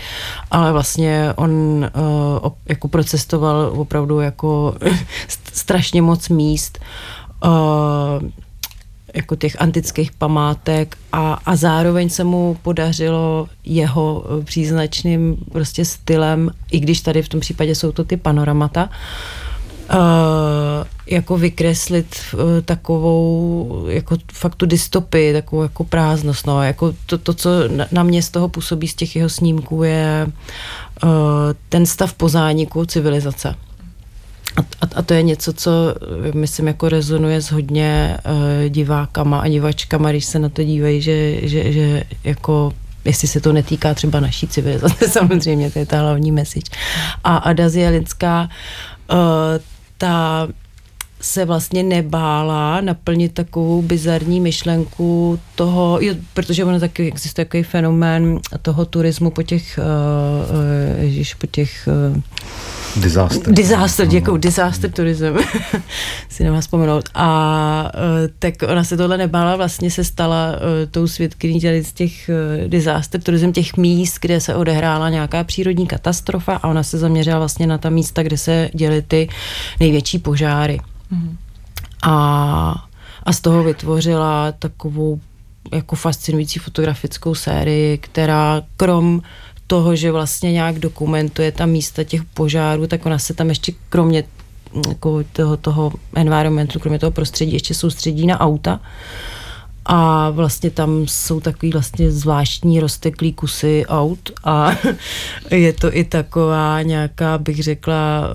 ale 0.52 0.72
vlastně 0.72 1.34
on 1.36 1.86
jako 2.70 2.88
procestoval 2.88 3.55
viděl 3.56 3.82
opravdu 3.82 4.20
jako 4.20 4.76
strašně 5.54 6.02
moc 6.02 6.30
míst, 6.30 6.80
uh, 7.46 8.30
jako 9.14 9.36
těch 9.36 9.62
antických 9.62 10.12
památek 10.12 10.98
a, 11.12 11.40
a 11.46 11.56
zároveň 11.56 12.10
se 12.10 12.24
mu 12.24 12.58
podařilo 12.62 13.48
jeho 13.64 14.24
příznačným 14.44 15.38
prostě 15.52 15.86
stylem, 15.86 16.52
i 16.72 16.80
když 16.80 17.02
tady 17.02 17.22
v 17.22 17.30
tom 17.30 17.40
případě 17.40 17.76
jsou 17.76 17.92
to 17.92 18.04
ty 18.04 18.18
panoramata, 18.18 18.90
jako 21.08 21.38
vykreslit 21.38 22.16
uh, 22.34 22.40
takovou, 22.66 23.86
jako 23.90 24.18
fakt 24.34 24.56
tu 24.56 24.66
dystopii, 24.66 25.34
takovou 25.34 25.64
jako 25.64 25.84
prázdnost, 25.84 26.48
no, 26.48 26.64
jako 26.64 26.94
to, 27.06 27.18
to 27.18 27.34
co 27.34 27.50
na, 27.92 28.04
mě 28.04 28.22
z 28.22 28.30
toho 28.30 28.50
působí 28.50 28.88
z 28.88 28.96
těch 28.96 29.16
jeho 29.16 29.30
snímků 29.30 29.84
je 29.84 30.28
uh, 31.04 31.10
ten 31.70 31.86
stav 31.86 32.14
po 32.14 32.30
zániku 32.30 32.86
civilizace. 32.86 33.56
A, 34.58 34.62
a, 34.62 34.88
a 34.96 35.02
to 35.02 35.14
je 35.14 35.24
něco, 35.24 35.54
co 35.54 35.72
myslím 36.34 36.68
jako 36.68 36.90
rezonuje 36.90 37.42
s 37.42 37.52
hodně 37.52 38.18
uh, 38.26 38.70
divákama 38.70 39.40
a 39.40 39.48
divačkama, 39.48 40.12
když 40.12 40.26
se 40.26 40.40
na 40.40 40.50
to 40.50 40.64
dívají, 40.64 41.02
že, 41.02 41.48
že, 41.48 41.72
že 41.72 42.04
jako 42.24 42.74
jestli 43.06 43.28
se 43.28 43.42
to 43.42 43.54
netýká 43.54 43.94
třeba 43.94 44.20
naší 44.20 44.48
civilizace, 44.48 45.08
samozřejmě, 45.10 45.72
to 45.72 45.80
je 45.80 45.86
ta 45.86 46.00
hlavní 46.00 46.32
message. 46.32 46.72
A 47.24 47.38
Ada 47.38 47.70
Zielinská, 47.70 48.50
uh, 49.12 49.18
ta 49.98 50.48
se 51.22 51.46
vlastně 51.46 51.84
nebála 51.84 52.82
naplnit 52.82 53.34
takovou 53.34 53.82
bizarní 53.82 54.42
myšlenku 54.42 55.40
toho, 55.56 55.98
jo, 56.02 56.16
protože 56.34 56.66
ono 56.66 56.80
taky 56.80 57.08
existuje 57.08 57.46
takový 57.46 57.64
fenomén 57.64 58.40
toho 58.62 58.86
turismu 58.86 59.30
po 59.32 59.44
těch, 59.44 59.80
uh, 59.80 61.04
ježiš, 61.04 61.34
po 61.34 61.48
těch 61.48 61.90
uh, 62.16 62.22
Disaster. 62.96 63.54
Disaster, 63.54 64.08
děkuji, 64.08 64.38
disaster 64.38 64.92
tourism, 64.92 65.26
si 66.30 66.44
nemá 66.44 66.62
vzpomenout. 66.62 67.10
A 67.14 67.92
uh, 67.96 68.02
tak 68.40 68.54
ona 68.72 68.84
se 68.84 68.98
tohle 68.98 69.18
nebála, 69.18 69.56
vlastně 69.56 69.92
se 69.92 70.04
stala 70.04 70.52
uh, 70.52 70.92
tou 70.92 71.08
svědkyní 71.08 71.62
tady 71.62 71.84
z 71.84 71.94
těch 71.94 72.30
uh, 72.30 72.70
disaster 72.70 73.22
tourism, 73.22 73.52
těch 73.52 73.78
míst, 73.78 74.18
kde 74.22 74.40
se 74.40 74.56
odehrála 74.56 75.10
nějaká 75.10 75.44
přírodní 75.44 75.88
katastrofa 75.88 76.56
a 76.56 76.68
ona 76.68 76.84
se 76.84 76.98
zaměřila 76.98 77.40
vlastně 77.40 77.68
na 77.68 77.78
ta 77.78 77.90
místa, 77.90 78.24
kde 78.24 78.38
se 78.38 78.70
děly 78.74 79.02
ty 79.02 79.30
největší 79.80 80.20
požáry. 80.20 80.80
Mm. 81.12 81.38
A, 82.04 82.86
a 83.24 83.34
z 83.34 83.42
toho 83.42 83.64
vytvořila 83.64 84.52
takovou 84.52 85.20
jako 85.74 85.96
fascinující 85.96 86.60
fotografickou 86.60 87.36
sérii, 87.36 87.98
která 87.98 88.62
krom 88.78 89.22
toho, 89.68 89.96
že 89.96 90.12
vlastně 90.12 90.52
nějak 90.52 90.80
dokumentuje 90.80 91.52
ta 91.52 91.66
místa 91.66 92.04
těch 92.04 92.24
požárů, 92.24 92.88
tak 92.88 93.06
ona 93.06 93.20
se 93.20 93.34
tam 93.34 93.50
ještě 93.50 93.74
kromě 93.90 94.24
jako 94.88 95.24
toho, 95.34 95.58
toho 95.58 95.94
environmentu, 96.16 96.80
kromě 96.80 97.00
toho 97.00 97.12
prostředí, 97.12 97.54
ještě 97.54 97.74
soustředí 97.74 98.28
na 98.28 98.40
auta. 98.40 98.80
A 99.86 100.30
vlastně 100.30 100.70
tam 100.70 101.08
jsou 101.08 101.40
takový 101.40 101.72
vlastně 101.72 102.12
zvláštní 102.12 102.80
rozteklý 102.80 103.34
kusy 103.34 103.86
aut 103.88 104.32
a 104.44 104.72
je 105.52 105.74
to 105.74 105.98
i 105.98 106.04
taková 106.04 106.82
nějaká, 106.82 107.38
bych 107.38 107.64
řekla, 107.64 108.28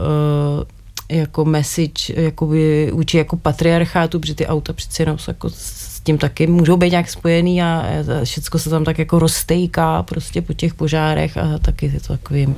uh, 0.59 0.80
jako 1.11 1.45
message 1.45 2.15
jakoby, 2.17 2.91
vůči 2.95 3.19
jako 3.19 3.37
patriarchátu, 3.37 4.21
protože 4.21 4.35
ty 4.35 4.47
auta 4.47 4.73
přeci 4.73 5.03
jenom 5.03 5.19
jsou 5.19 5.31
jako 5.31 5.51
s 5.51 6.01
tím 6.01 6.19
taky 6.19 6.47
můžou 6.47 6.77
být 6.77 6.91
nějak 6.91 7.11
spojený 7.11 7.63
a 7.63 7.85
všechno 8.25 8.61
se 8.61 8.71
tam 8.71 8.85
tak 8.85 8.99
jako 8.99 9.19
roztejká 9.19 10.03
prostě 10.03 10.43
po 10.43 10.53
těch 10.53 10.75
požárech 10.75 11.37
a 11.37 11.59
taky 11.59 11.87
je 11.95 12.01
to 12.01 12.17
takový 12.17 12.55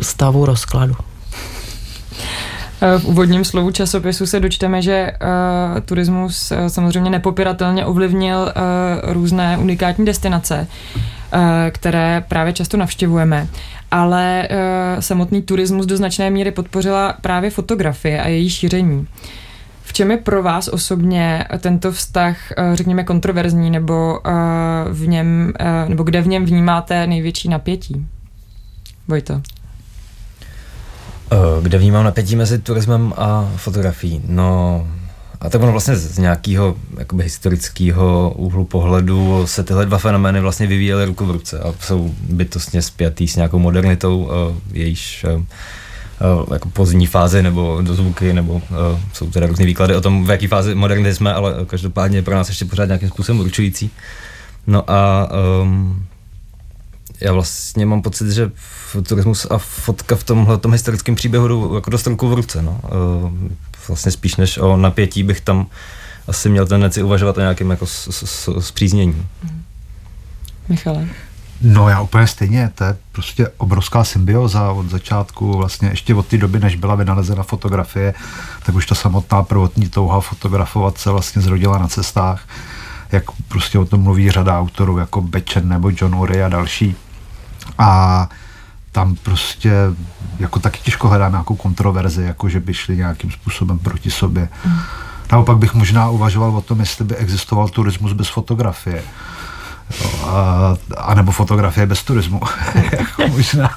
stavu 0.00 0.46
rozkladu. 0.46 0.94
V 2.98 3.04
úvodním 3.04 3.44
slovu 3.44 3.70
časopisu 3.70 4.26
se 4.26 4.40
dočteme, 4.40 4.82
že 4.82 5.12
uh, 5.22 5.80
turismus 5.80 6.50
uh, 6.50 6.66
samozřejmě 6.66 7.10
nepopiratelně 7.10 7.84
ovlivnil 7.84 8.38
uh, 8.38 9.12
různé 9.12 9.58
unikátní 9.58 10.04
destinace, 10.04 10.66
uh, 10.96 11.17
které 11.70 12.24
právě 12.28 12.52
často 12.52 12.76
navštěvujeme 12.76 13.48
ale 13.90 14.48
uh, 14.50 15.00
samotný 15.00 15.42
turismus 15.42 15.86
do 15.86 15.96
značné 15.96 16.30
míry 16.30 16.50
podpořila 16.50 17.14
právě 17.20 17.50
fotografie 17.50 18.22
a 18.22 18.28
její 18.28 18.50
šíření. 18.50 19.06
V 19.82 19.92
čem 19.92 20.10
je 20.10 20.16
pro 20.16 20.42
vás 20.42 20.68
osobně 20.68 21.44
tento 21.58 21.92
vztah, 21.92 22.36
uh, 22.58 22.74
řekněme, 22.74 23.04
kontroverzní, 23.04 23.70
nebo 23.70 24.20
v 24.90 25.06
něm, 25.06 25.52
nebo 25.88 26.02
kde 26.02 26.22
v 26.22 26.26
něm 26.26 26.44
vnímáte 26.44 27.06
největší 27.06 27.48
napětí? 27.48 28.06
Vojto. 29.08 29.42
Kde 31.62 31.78
vnímám 31.78 32.04
napětí 32.04 32.36
mezi 32.36 32.58
turismem 32.58 33.12
a 33.16 33.52
fotografií? 33.56 34.22
No, 34.26 34.86
a 35.40 35.50
tak 35.50 35.62
ono 35.62 35.72
vlastně 35.72 35.96
z 35.96 36.18
nějakého 36.18 36.76
jakoby 36.98 37.22
historického 37.22 38.32
úhlu 38.36 38.64
pohledu 38.64 39.46
se 39.46 39.64
tyhle 39.64 39.86
dva 39.86 39.98
fenomény 39.98 40.40
vlastně 40.40 40.66
vyvíjely 40.66 41.04
ruku 41.04 41.26
v 41.26 41.30
ruce 41.30 41.60
a 41.60 41.74
jsou 41.80 42.14
bytostně 42.28 42.82
spjatý 42.82 43.28
s 43.28 43.36
nějakou 43.36 43.58
modernitou, 43.58 44.18
uh, 44.18 44.56
jejíž 44.72 45.24
uh, 45.24 45.40
uh, 45.40 46.52
jako 46.52 46.68
pozdní 46.68 47.06
fázi 47.06 47.42
nebo 47.42 47.78
dozvuky, 47.82 48.32
nebo 48.32 48.54
uh, 48.54 48.62
jsou 49.12 49.30
teda 49.30 49.46
různé 49.46 49.66
výklady 49.66 49.96
o 49.96 50.00
tom, 50.00 50.26
v 50.26 50.30
jaké 50.30 50.48
fázi 50.48 50.74
modernity 50.74 51.14
jsme, 51.14 51.34
ale 51.34 51.54
každopádně 51.66 52.22
pro 52.22 52.34
nás 52.34 52.48
ještě 52.48 52.64
pořád 52.64 52.84
nějakým 52.84 53.08
způsobem 53.08 53.40
určující. 53.40 53.90
No 54.66 54.90
a 54.90 55.28
um, 55.62 56.04
já 57.20 57.32
vlastně 57.32 57.86
mám 57.86 58.02
pocit, 58.02 58.30
že 58.30 58.50
turismus 59.08 59.46
a 59.50 59.58
fotka 59.58 60.16
v 60.16 60.24
tomhle 60.24 60.58
tom 60.58 60.72
historickém 60.72 61.14
příběhu 61.14 61.48
jdou 61.48 61.74
jako 61.74 61.90
dost 61.90 62.06
ruku 62.06 62.28
v 62.28 62.34
ruce. 62.34 62.62
No. 62.62 62.80
Uh, 63.24 63.50
vlastně 63.88 64.12
spíš 64.12 64.36
než 64.36 64.58
o 64.58 64.76
napětí 64.76 65.22
bych 65.22 65.40
tam 65.40 65.66
asi 66.28 66.48
měl 66.48 66.66
tendenci 66.66 67.02
uvažovat 67.02 67.36
o 67.36 67.40
nějakém 67.40 67.70
jako 67.70 67.86
zpříznění. 68.60 69.26
Mhm. 69.42 69.62
Michale? 70.68 71.08
No 71.60 71.88
já 71.88 72.00
úplně 72.00 72.26
stejně, 72.26 72.70
to 72.74 72.84
je 72.84 72.96
prostě 73.12 73.48
obrovská 73.56 74.04
symbioza 74.04 74.70
od 74.70 74.90
začátku, 74.90 75.56
vlastně 75.56 75.88
ještě 75.88 76.14
od 76.14 76.26
té 76.26 76.38
doby, 76.38 76.60
než 76.60 76.76
byla 76.76 76.94
vynalezena 76.94 77.42
fotografie, 77.42 78.14
tak 78.62 78.74
už 78.74 78.86
ta 78.86 78.94
samotná 78.94 79.42
prvotní 79.42 79.88
touha 79.88 80.20
fotografovat 80.20 80.98
se 80.98 81.10
vlastně 81.10 81.42
zrodila 81.42 81.78
na 81.78 81.88
cestách, 81.88 82.48
jak 83.12 83.24
prostě 83.48 83.78
o 83.78 83.84
tom 83.84 84.02
mluví 84.02 84.30
řada 84.30 84.58
autorů, 84.58 84.98
jako 84.98 85.20
Bečen 85.20 85.68
nebo 85.68 85.90
John 86.00 86.14
Ury 86.14 86.42
a 86.42 86.48
další. 86.48 86.96
A 87.78 88.28
tam 88.98 89.16
prostě 89.16 89.72
jako 90.38 90.58
taky 90.58 90.80
těžko 90.82 91.08
hledám 91.08 91.32
nějakou 91.32 91.56
kontroverzi, 91.56 92.22
jako 92.22 92.48
že 92.48 92.60
by 92.60 92.74
šli 92.74 92.96
nějakým 92.96 93.30
způsobem 93.30 93.78
proti 93.78 94.10
sobě. 94.10 94.48
Mm. 94.64 94.78
Naopak 95.32 95.58
bych 95.58 95.74
možná 95.74 96.10
uvažoval 96.10 96.56
o 96.56 96.60
tom, 96.60 96.80
jestli 96.80 97.04
by 97.04 97.16
existoval 97.16 97.68
turismus 97.68 98.12
bez 98.12 98.28
fotografie. 98.28 99.02
a, 100.24 100.76
a 100.96 101.14
nebo 101.14 101.32
fotografie 101.32 101.86
bez 101.86 102.02
turismu. 102.02 102.40
jako 102.98 103.28
možná. 103.28 103.70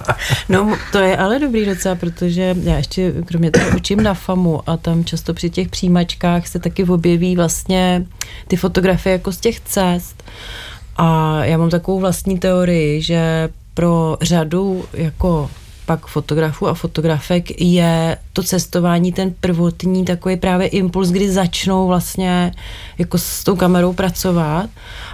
No 0.49 0.77
to 0.91 0.97
je 0.97 1.17
ale 1.17 1.39
dobrý 1.39 1.65
docela, 1.65 1.95
protože 1.95 2.55
já 2.63 2.77
ještě 2.77 3.13
kromě 3.25 3.51
toho 3.51 3.65
učím 3.75 4.03
na 4.03 4.13
FAMu 4.13 4.69
a 4.69 4.77
tam 4.77 5.05
často 5.05 5.33
při 5.33 5.49
těch 5.49 5.69
přijímačkách 5.69 6.47
se 6.47 6.59
taky 6.59 6.83
objeví 6.83 7.35
vlastně 7.35 8.05
ty 8.47 8.55
fotografie 8.55 9.13
jako 9.13 9.31
z 9.31 9.37
těch 9.37 9.59
cest. 9.59 10.23
A 10.97 11.35
já 11.45 11.57
mám 11.57 11.69
takovou 11.69 11.99
vlastní 11.99 12.39
teorii, 12.39 13.01
že 13.01 13.49
pro 13.73 14.17
řadu 14.21 14.85
jako 14.93 15.49
pak 15.85 16.05
fotografů 16.05 16.67
a 16.67 16.73
fotografek 16.73 17.61
je 17.61 18.17
to 18.33 18.43
cestování 18.43 19.13
ten 19.13 19.33
prvotní 19.39 20.05
takový 20.05 20.37
právě 20.37 20.67
impuls, 20.67 21.09
kdy 21.09 21.31
začnou 21.31 21.87
vlastně 21.87 22.51
jako 22.97 23.17
s 23.17 23.43
tou 23.43 23.55
kamerou 23.55 23.93
pracovat 23.93 24.69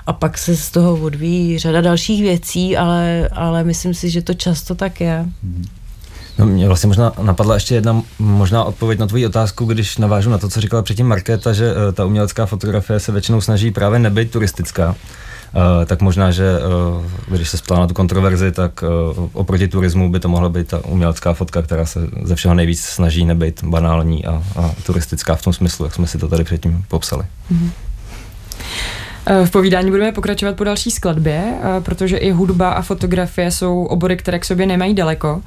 a 0.05 0.13
pak 0.13 0.37
se 0.37 0.57
z 0.57 0.71
toho 0.71 0.97
odvíjí 0.97 1.59
řada 1.59 1.81
dalších 1.81 2.21
věcí, 2.21 2.77
ale, 2.77 3.29
ale 3.31 3.63
myslím 3.63 3.93
si, 3.93 4.09
že 4.09 4.21
to 4.21 4.33
často 4.33 4.75
tak 4.75 5.01
je. 5.01 5.25
No, 6.37 6.45
mě 6.45 6.67
vlastně 6.67 6.87
možná 6.87 7.11
napadla 7.21 7.53
ještě 7.53 7.75
jedna 7.75 8.01
možná 8.19 8.63
odpověď 8.63 8.99
na 8.99 9.07
tvoji 9.07 9.25
otázku, 9.25 9.65
když 9.65 9.97
navážu 9.97 10.29
na 10.29 10.37
to, 10.37 10.49
co 10.49 10.61
říkala 10.61 10.83
předtím 10.83 11.07
Markéta, 11.07 11.53
že 11.53 11.73
uh, 11.73 11.93
ta 11.93 12.05
umělecká 12.05 12.45
fotografie 12.45 12.99
se 12.99 13.11
většinou 13.11 13.41
snaží 13.41 13.71
právě 13.71 13.99
nebyt 13.99 14.31
turistická. 14.31 14.89
Uh, 14.89 15.85
tak 15.85 16.01
možná, 16.01 16.31
že 16.31 16.59
uh, 17.27 17.35
když 17.35 17.49
se 17.49 17.57
ptala 17.57 17.79
na 17.79 17.87
tu 17.87 17.93
kontroverzi, 17.93 18.51
tak 18.51 18.83
uh, 19.17 19.29
oproti 19.33 19.67
turismu 19.67 20.11
by 20.11 20.19
to 20.19 20.29
mohla 20.29 20.49
být 20.49 20.67
ta 20.67 20.85
umělecká 20.85 21.33
fotka, 21.33 21.61
která 21.61 21.85
se 21.85 21.99
ze 22.23 22.35
všeho 22.35 22.53
nejvíc 22.53 22.81
snaží 22.81 23.25
nebýt 23.25 23.63
banální 23.63 24.25
a, 24.25 24.43
a 24.55 24.71
turistická 24.85 25.35
v 25.35 25.41
tom 25.41 25.53
smyslu, 25.53 25.85
jak 25.85 25.95
jsme 25.95 26.07
si 26.07 26.17
to 26.17 26.27
tady 26.27 26.43
předtím 26.43 26.85
popsali. 26.87 27.23
Mm-hmm. 27.51 27.69
V 29.45 29.51
povídání 29.51 29.91
budeme 29.91 30.11
pokračovat 30.11 30.55
po 30.55 30.63
další 30.63 30.91
skladbě, 30.91 31.53
protože 31.83 32.17
i 32.17 32.31
hudba 32.31 32.69
a 32.69 32.81
fotografie 32.81 33.51
jsou 33.51 33.83
obory, 33.83 34.17
které 34.17 34.39
k 34.39 34.45
sobě 34.45 34.65
nemají 34.65 34.93
daleko. 34.93 35.41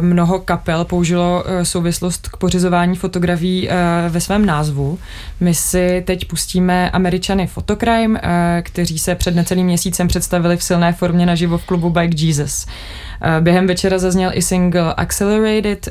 Mnoho 0.00 0.38
kapel 0.38 0.84
použilo 0.84 1.44
souvislost 1.62 2.28
k 2.28 2.36
pořizování 2.36 2.96
fotografií 2.96 3.68
ve 4.08 4.20
svém 4.20 4.46
názvu. 4.46 4.98
My 5.40 5.54
si 5.54 6.02
teď 6.06 6.24
pustíme 6.24 6.90
Američany 6.90 7.46
Photocrime, 7.46 8.20
kteří 8.62 8.98
se 8.98 9.14
před 9.14 9.34
necelým 9.34 9.66
měsícem 9.66 10.08
představili 10.08 10.56
v 10.56 10.62
silné 10.62 10.92
formě 10.92 11.26
naživo 11.26 11.58
v 11.58 11.64
klubu 11.64 11.90
Bike 11.90 12.26
Jesus. 12.26 12.66
Během 13.40 13.66
večera 13.66 13.98
zazněl 13.98 14.30
i 14.34 14.42
single 14.42 14.94
Accelerated 14.94 15.88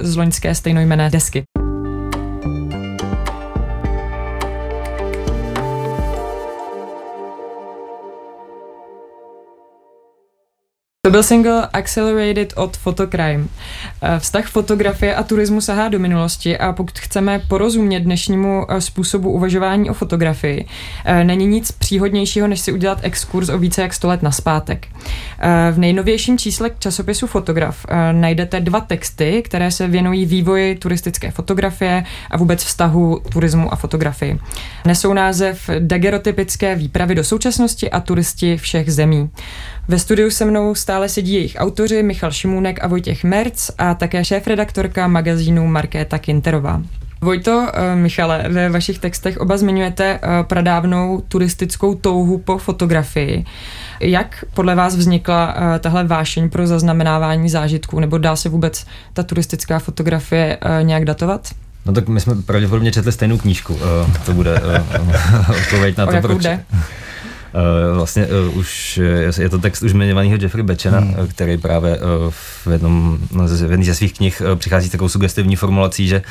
z 0.00 0.16
loňské 0.16 0.54
stejnojmené 0.54 1.10
desky. 1.10 1.42
To 11.06 11.10
byl 11.10 11.22
single 11.22 11.68
Accelerated 11.72 12.52
od 12.56 12.76
Photocrime. 12.76 13.44
Eh, 14.02 14.18
vztah 14.18 14.46
fotografie 14.46 15.14
a 15.14 15.22
turismu 15.22 15.60
sahá 15.60 15.88
do 15.88 15.98
minulosti 15.98 16.58
a 16.58 16.72
pokud 16.72 16.98
chceme 16.98 17.42
porozumět 17.48 18.00
dnešnímu 18.00 18.66
eh, 18.68 18.80
způsobu 18.80 19.30
uvažování 19.30 19.90
o 19.90 19.94
fotografii, 19.94 20.66
eh, 21.04 21.24
není 21.24 21.46
nic 21.46 21.72
příhodnějšího, 21.72 22.46
než 22.46 22.60
si 22.60 22.72
udělat 22.72 22.98
exkurs 23.02 23.48
o 23.48 23.58
více 23.58 23.82
jak 23.82 23.94
100 23.94 24.08
let 24.08 24.22
naspátek. 24.22 24.86
V 25.72 25.78
nejnovějším 25.78 26.38
čísle 26.38 26.70
časopisu 26.78 27.26
Fotograf 27.26 27.86
najdete 28.12 28.60
dva 28.60 28.80
texty, 28.80 29.42
které 29.42 29.70
se 29.70 29.88
věnují 29.88 30.26
vývoji 30.26 30.74
turistické 30.74 31.30
fotografie 31.30 32.04
a 32.30 32.36
vůbec 32.36 32.64
vztahu 32.64 33.20
turismu 33.32 33.72
a 33.72 33.76
fotografii. 33.76 34.38
Nesou 34.86 35.12
název 35.12 35.70
Dagerotypické 35.78 36.74
výpravy 36.74 37.14
do 37.14 37.24
současnosti 37.24 37.90
a 37.90 38.00
turisti 38.00 38.56
všech 38.56 38.92
zemí. 38.92 39.30
Ve 39.90 39.98
studiu 39.98 40.30
se 40.30 40.44
mnou 40.44 40.74
stále 40.74 41.08
sedí 41.08 41.32
jejich 41.32 41.56
autoři 41.58 42.02
Michal 42.02 42.30
Šimůnek 42.30 42.84
a 42.84 42.86
Vojtěch 42.86 43.24
Merc 43.24 43.70
a 43.78 43.94
také 43.94 44.24
šéf-redaktorka 44.24 45.06
magazínu 45.06 45.66
Markéta 45.66 46.18
Kinterová. 46.18 46.82
Vojto, 47.20 47.68
eh, 47.72 47.96
Michale, 47.96 48.44
ve 48.48 48.68
vašich 48.68 48.98
textech 48.98 49.36
oba 49.36 49.56
zmiňujete 49.56 50.20
eh, 50.22 50.44
pradávnou 50.44 51.22
turistickou 51.28 51.94
touhu 51.94 52.38
po 52.38 52.58
fotografii. 52.58 53.44
Jak 54.00 54.44
podle 54.54 54.74
vás 54.74 54.96
vznikla 54.96 55.54
eh, 55.56 55.78
tahle 55.78 56.04
vášeň 56.04 56.50
pro 56.50 56.66
zaznamenávání 56.66 57.48
zážitků, 57.48 58.00
nebo 58.00 58.18
dá 58.18 58.36
se 58.36 58.48
vůbec 58.48 58.86
ta 59.12 59.22
turistická 59.22 59.78
fotografie 59.78 60.58
nějak 60.82 61.04
datovat? 61.04 61.48
No 61.86 61.92
tak 61.92 62.08
my 62.08 62.20
jsme 62.20 62.34
pravděpodobně 62.42 62.92
četli 62.92 63.12
stejnou 63.12 63.38
knížku. 63.38 63.78
To 64.26 64.32
bude 64.32 64.62
odpověď 65.58 65.96
na 65.96 66.06
to, 66.06 66.20
proč. 66.20 66.42
Jde? 66.42 66.64
Uh, 67.54 67.96
vlastně 67.96 68.26
uh, 68.26 68.58
už 68.58 69.00
je 69.38 69.48
to 69.48 69.58
text 69.58 69.82
už 69.82 69.92
jmenovaného 69.92 70.38
Jeffrey 70.40 70.62
Bečena, 70.62 70.98
hmm. 70.98 71.28
Který 71.28 71.58
právě 71.58 71.98
v 72.30 72.66
jednom 72.72 73.18
no, 73.32 73.48
z, 73.48 73.62
v 73.62 73.70
jedné 73.70 73.86
ze 73.86 73.94
svých 73.94 74.12
knih 74.12 74.42
přichází 74.54 74.88
s 74.88 74.90
takovou 74.90 75.08
sugestivní 75.08 75.56
formulací, 75.56 76.08
že 76.08 76.22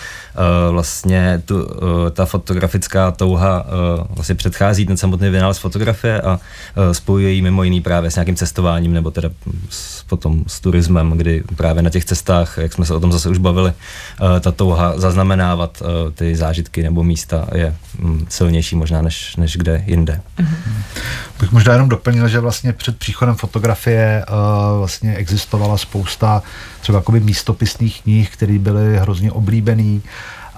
vlastně 0.72 1.42
tu, 1.46 1.68
ta 2.12 2.26
fotografická 2.26 3.12
touha 3.12 3.66
vlastně 4.10 4.36
předchází 4.36 4.86
ten 4.86 4.98
samotný 4.98 5.30
vynález 5.30 5.58
fotografie 5.58 6.22
a 6.22 6.40
spojuje 6.92 7.32
ji 7.32 7.42
mimo 7.42 7.64
jiný 7.64 7.82
právě 7.82 8.12
s 8.12 8.16
nějakým 8.16 8.36
cestováním 8.36 8.94
nebo 8.94 9.12
teda 9.12 9.30
s, 9.70 10.04
potom 10.04 10.44
s 10.48 10.60
turismem, 10.60 11.12
kdy 11.12 11.44
právě 11.56 11.84
na 11.84 11.90
těch 11.90 12.06
cestách, 12.06 12.58
jak 12.58 12.74
jsme 12.74 12.86
se 12.86 12.94
o 12.94 13.00
tom 13.00 13.12
zase 13.12 13.30
už 13.30 13.38
bavili, 13.38 13.74
ta 14.40 14.52
touha 14.52 15.00
zaznamenávat 15.00 15.84
ty 16.16 16.36
zážitky 16.36 16.84
nebo 16.84 17.04
místa 17.04 17.48
je 17.56 17.76
mm, 18.00 18.26
silnější 18.30 18.76
možná 18.76 19.02
než, 19.02 19.36
než 19.36 19.58
kde 19.58 19.84
jinde. 19.88 20.22
Hmm. 20.38 20.84
Bych 21.40 21.52
možná 21.52 21.74
jenom 21.74 21.90
doplnil, 21.90 22.28
že 22.28 22.40
vlastně 22.40 22.74
před 22.74 22.98
příchodem 22.98 23.36
fotografie 23.36 24.26
uh, 24.30 24.36
vlastně 24.78 25.16
existovala 25.16 25.78
spousta 25.78 26.44
třeba 26.82 26.98
jakoby 26.98 27.20
místopisných 27.20 28.02
knih, 28.02 28.30
které 28.30 28.60
byly 28.60 28.98
hrozně 28.98 29.32
oblíbený 29.32 30.02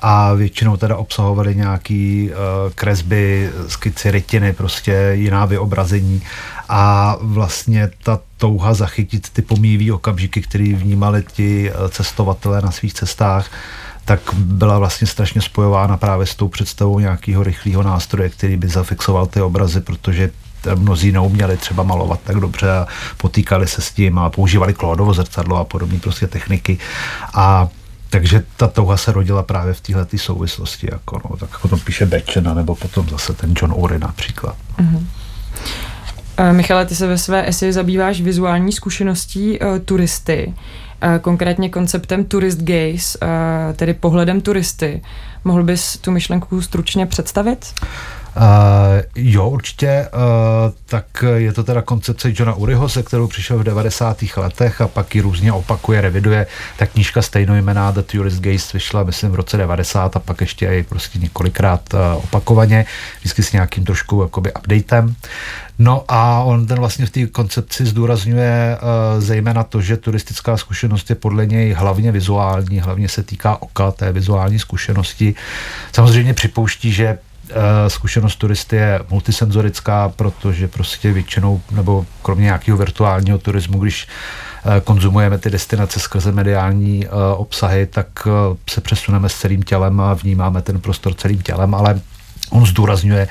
a 0.01 0.33
většinou 0.33 0.77
teda 0.77 0.97
obsahovaly 0.97 1.55
nějaký 1.55 2.29
uh, 2.29 2.71
kresby, 2.75 3.49
skici, 3.67 4.11
rytiny, 4.11 4.53
prostě 4.53 5.11
jiná 5.13 5.45
vyobrazení. 5.45 6.21
A 6.69 7.15
vlastně 7.21 7.91
ta 8.03 8.19
touha 8.37 8.73
zachytit 8.73 9.29
ty 9.29 9.41
pomývý 9.41 9.91
okamžiky, 9.91 10.41
které 10.41 10.73
vnímali 10.73 11.23
ti 11.33 11.71
uh, 11.71 11.87
cestovatelé 11.87 12.61
na 12.61 12.71
svých 12.71 12.93
cestách, 12.93 13.51
tak 14.05 14.19
byla 14.33 14.79
vlastně 14.79 15.07
strašně 15.07 15.41
spojována 15.41 15.97
právě 15.97 16.25
s 16.25 16.35
tou 16.35 16.47
představou 16.47 16.99
nějakého 16.99 17.43
rychlého 17.43 17.83
nástroje, 17.83 18.29
který 18.29 18.57
by 18.57 18.67
zafixoval 18.67 19.25
ty 19.25 19.41
obrazy, 19.41 19.81
protože 19.81 20.31
mnozí 20.75 21.11
neuměli 21.11 21.57
třeba 21.57 21.83
malovat 21.83 22.19
tak 22.23 22.35
dobře 22.35 22.71
a 22.71 22.87
potýkali 23.17 23.67
se 23.67 23.81
s 23.81 23.91
tím 23.91 24.19
a 24.19 24.29
používali 24.29 24.73
klódovo 24.73 25.13
zrcadlo 25.13 25.57
a 25.57 25.63
podobné 25.63 25.99
prostě 25.99 26.27
techniky. 26.27 26.77
A 27.33 27.67
takže 28.09 28.43
ta 28.57 28.67
touha 28.67 28.97
se 28.97 29.11
rodila 29.11 29.43
právě 29.43 29.73
v 29.73 29.81
téhle 29.81 30.07
souvislosti, 30.15 30.87
jako, 30.91 31.21
no, 31.29 31.37
tak 31.37 31.49
jako 31.51 31.67
to 31.67 31.77
píše 31.77 32.05
Bečena, 32.05 32.53
nebo 32.53 32.75
potom 32.75 33.09
zase 33.09 33.33
ten 33.33 33.53
John 33.61 33.73
Ury 33.75 33.99
například. 33.99 34.55
Mm-hmm. 34.79 35.05
Michale, 36.51 36.85
ty 36.85 36.95
se 36.95 37.07
ve 37.07 37.17
své 37.17 37.47
eseji 37.49 37.73
zabýváš 37.73 38.21
vizuální 38.21 38.71
zkušeností 38.71 39.59
uh, 39.59 39.79
turisty, 39.79 40.53
konkrétně 41.21 41.69
konceptem 41.69 42.25
tourist 42.25 42.59
gaze, 42.61 43.19
uh, 43.21 43.75
tedy 43.75 43.93
pohledem 43.93 44.41
turisty. 44.41 45.01
Mohl 45.43 45.63
bys 45.63 45.97
tu 45.97 46.11
myšlenku 46.11 46.61
stručně 46.61 47.05
představit? 47.05 47.73
Uh, 48.35 48.43
jo, 49.15 49.49
určitě. 49.49 50.07
Uh, 50.13 50.73
tak 50.85 51.05
je 51.35 51.53
to 51.53 51.63
teda 51.63 51.81
koncepce 51.81 52.31
Johna 52.35 52.53
Uriho, 52.53 52.89
se 52.89 53.03
kterou 53.03 53.27
přišel 53.27 53.59
v 53.59 53.63
90. 53.63 54.17
letech 54.37 54.81
a 54.81 54.87
pak 54.87 55.15
ji 55.15 55.21
různě 55.21 55.53
opakuje, 55.53 56.01
reviduje. 56.01 56.47
Ta 56.77 56.85
knížka 56.85 57.21
stejnojmená 57.21 57.91
The 57.91 58.01
Tourist 58.01 58.39
Gaze 58.41 58.69
vyšla, 58.73 59.03
myslím, 59.03 59.31
v 59.31 59.35
roce 59.35 59.57
90 59.57 60.15
a 60.15 60.19
pak 60.19 60.41
ještě 60.41 60.67
i 60.67 60.83
prostě 60.83 61.19
několikrát 61.19 61.93
uh, 61.93 61.99
opakovaně, 62.23 62.85
vždycky 63.19 63.43
s 63.43 63.51
nějakým 63.51 63.85
trošku 63.85 64.21
jakoby 64.21 64.53
updatem. 64.53 65.15
No 65.79 66.03
a 66.07 66.43
on 66.43 66.67
ten 66.67 66.79
vlastně 66.79 67.05
v 67.05 67.09
té 67.09 67.27
koncepci 67.27 67.85
zdůrazňuje 67.85 68.77
uh, 68.81 69.21
zejména 69.21 69.63
to, 69.63 69.81
že 69.81 69.97
turistická 69.97 70.57
zkušenost 70.57 71.09
je 71.09 71.15
podle 71.15 71.45
něj 71.45 71.73
hlavně 71.73 72.11
vizuální, 72.11 72.79
hlavně 72.79 73.09
se 73.09 73.23
týká 73.23 73.61
oka 73.61 73.91
té 73.91 74.11
vizuální 74.11 74.59
zkušenosti. 74.59 75.35
Samozřejmě 75.91 76.33
připouští, 76.33 76.91
že 76.91 77.17
zkušenost 77.87 78.35
turisty 78.35 78.75
je 78.75 78.99
multisenzorická, 79.09 80.09
protože 80.09 80.67
prostě 80.67 81.11
většinou, 81.11 81.61
nebo 81.71 82.05
kromě 82.21 82.43
nějakého 82.43 82.77
virtuálního 82.77 83.37
turismu, 83.37 83.79
když 83.79 84.07
eh, 84.07 84.81
konzumujeme 84.81 85.37
ty 85.37 85.49
destinace 85.49 85.99
skrze 85.99 86.31
mediální 86.31 87.05
eh, 87.05 87.09
obsahy, 87.35 87.85
tak 87.85 88.27
se 88.69 88.81
přesuneme 88.81 89.29
s 89.29 89.35
celým 89.35 89.63
tělem 89.63 90.01
a 90.01 90.13
vnímáme 90.13 90.61
ten 90.61 90.79
prostor 90.79 91.13
celým 91.13 91.41
tělem, 91.41 91.75
ale 91.75 92.01
on 92.49 92.65
zdůrazňuje 92.65 93.27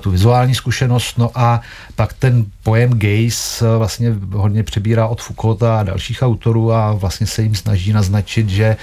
tu 0.00 0.10
vizuální 0.10 0.54
zkušenost, 0.54 1.18
no 1.18 1.30
a 1.34 1.60
pak 1.96 2.12
ten 2.12 2.44
pojem 2.62 2.90
gaze 2.98 3.76
vlastně 3.78 4.14
hodně 4.32 4.62
přebírá 4.62 5.06
od 5.06 5.22
Foucaulta 5.22 5.80
a 5.80 5.82
dalších 5.82 6.22
autorů 6.22 6.72
a 6.72 6.92
vlastně 6.92 7.26
se 7.26 7.42
jim 7.42 7.54
snaží 7.54 7.92
naznačit, 7.92 8.48
že 8.48 8.76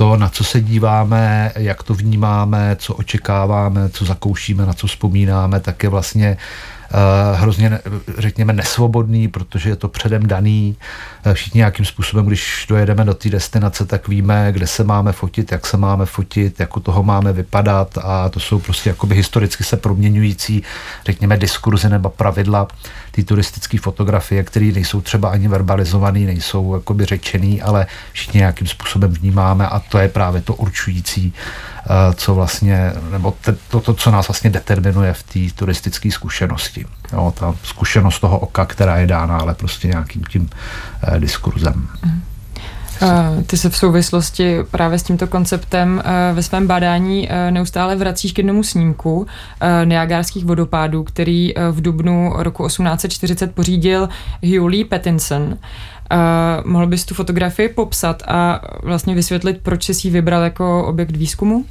to, 0.00 0.16
na 0.16 0.28
co 0.28 0.44
se 0.44 0.60
díváme, 0.60 1.52
jak 1.56 1.82
to 1.82 1.94
vnímáme, 1.94 2.76
co 2.78 2.94
očekáváme, 2.94 3.88
co 3.88 4.04
zakoušíme, 4.04 4.66
na 4.66 4.72
co 4.72 4.86
vzpomínáme, 4.86 5.60
tak 5.60 5.82
je 5.82 5.88
vlastně 5.88 6.36
hrozně, 7.34 7.78
řekněme, 8.18 8.52
nesvobodný, 8.52 9.28
protože 9.28 9.70
je 9.70 9.76
to 9.76 9.88
předem 9.88 10.26
daný. 10.26 10.76
Uh, 11.26 11.32
všichni 11.32 11.58
nějakým 11.58 11.84
způsobem, 11.84 12.26
když 12.26 12.66
dojedeme 12.68 13.04
do 13.04 13.14
té 13.14 13.28
destinace, 13.28 13.86
tak 13.86 14.08
víme, 14.08 14.52
kde 14.52 14.66
se 14.66 14.84
máme 14.84 15.12
fotit, 15.12 15.52
jak 15.52 15.66
se 15.66 15.76
máme 15.76 16.06
fotit, 16.06 16.60
jak 16.60 16.76
u 16.76 16.80
toho 16.80 17.02
máme 17.02 17.32
vypadat 17.32 17.98
a 18.02 18.28
to 18.28 18.40
jsou 18.40 18.58
prostě 18.58 18.90
jakoby 18.90 19.14
historicky 19.14 19.64
se 19.64 19.76
proměňující, 19.76 20.62
řekněme, 21.04 21.36
diskurzy 21.36 21.88
nebo 21.88 22.08
pravidla 22.08 22.68
ty 23.10 23.24
turistické 23.24 23.78
fotografie, 23.78 24.42
které 24.42 24.66
nejsou 24.66 25.00
třeba 25.00 25.28
ani 25.28 25.48
verbalizované, 25.48 26.20
nejsou 26.20 26.74
jakoby 26.74 27.04
řečený, 27.04 27.62
ale 27.62 27.86
všichni 28.12 28.38
nějakým 28.38 28.66
způsobem 28.66 29.12
vnímáme 29.12 29.68
a 29.68 29.78
to 29.78 29.98
je 29.98 30.08
právě 30.08 30.40
to 30.40 30.54
určující, 30.54 31.32
eh, 31.32 31.79
co 32.14 32.34
vlastně, 32.34 32.92
nebo 33.10 33.34
to, 33.70 33.80
to 33.80 33.94
co 33.94 34.10
nás 34.10 34.28
vlastně 34.28 34.50
determinuje 34.50 35.12
v 35.12 35.22
té 35.22 35.54
turistické 35.54 36.10
zkušenosti. 36.10 36.86
Jo, 37.12 37.34
ta 37.38 37.54
zkušenost 37.62 38.20
toho 38.20 38.38
oka, 38.38 38.66
která 38.66 38.96
je 38.96 39.06
dána, 39.06 39.38
ale 39.38 39.54
prostě 39.54 39.88
nějakým 39.88 40.24
tím 40.24 40.50
eh, 41.02 41.20
diskurzem. 41.20 41.88
Mm. 42.04 42.22
Ty 43.46 43.56
se 43.56 43.70
v 43.70 43.76
souvislosti 43.76 44.58
právě 44.70 44.98
s 44.98 45.02
tímto 45.02 45.26
konceptem 45.26 46.02
eh, 46.04 46.32
ve 46.34 46.42
svém 46.42 46.66
bádání 46.66 47.28
eh, 47.30 47.50
neustále 47.50 47.96
vracíš 47.96 48.32
k 48.32 48.38
jednomu 48.38 48.62
snímku 48.62 49.26
eh, 49.60 49.86
Niagarských 49.86 50.44
vodopádů, 50.44 51.04
který 51.04 51.54
v 51.70 51.80
dubnu 51.80 52.32
roku 52.36 52.66
1840 52.66 53.54
pořídil 53.54 54.08
Hugh 54.42 54.70
Lee 54.70 54.84
Pattinson. 54.84 55.58
Mohl 56.64 56.86
bys 56.86 57.04
tu 57.04 57.14
fotografii 57.14 57.68
popsat 57.68 58.22
a 58.28 58.60
vlastně 58.82 59.14
vysvětlit, 59.14 59.60
proč 59.62 59.84
jsi 59.84 60.08
ji 60.08 60.10
vybral 60.10 60.42
jako 60.42 60.86
objekt 60.86 61.16
výzkumu? 61.16 61.64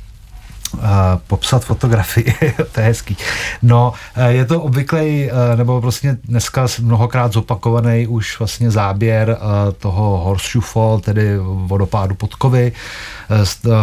Popsat 1.27 1.65
fotografii, 1.65 2.33
to 2.71 2.79
je 2.79 2.85
hezký. 2.85 3.17
No, 3.61 3.93
uh, 4.17 4.23
je 4.23 4.45
to 4.45 4.61
obvyklý, 4.61 5.31
uh, 5.31 5.57
nebo 5.57 5.81
vlastně 5.81 6.17
dneska 6.23 6.67
mnohokrát 6.81 7.33
zopakovaný 7.33 8.07
už 8.07 8.39
vlastně 8.39 8.71
záběr 8.71 9.37
toho 9.77 10.17
Horseshoe 10.17 10.65
Fall, 10.65 10.99
tedy 10.99 11.37
vodopádu 11.41 12.15
Podkovy, 12.15 12.71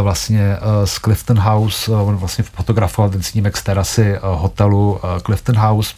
vlastně 0.02 0.56
z 0.84 0.98
Clifton 0.98 1.38
House, 1.38 1.92
on 1.92 2.16
vlastně 2.16 2.44
fotografoval 2.44 3.10
ten 3.10 3.22
snímek 3.22 3.56
z 3.56 3.62
terasy 3.62 4.18
hotelu 4.22 5.00
Clifton 5.24 5.56
House, 5.56 5.94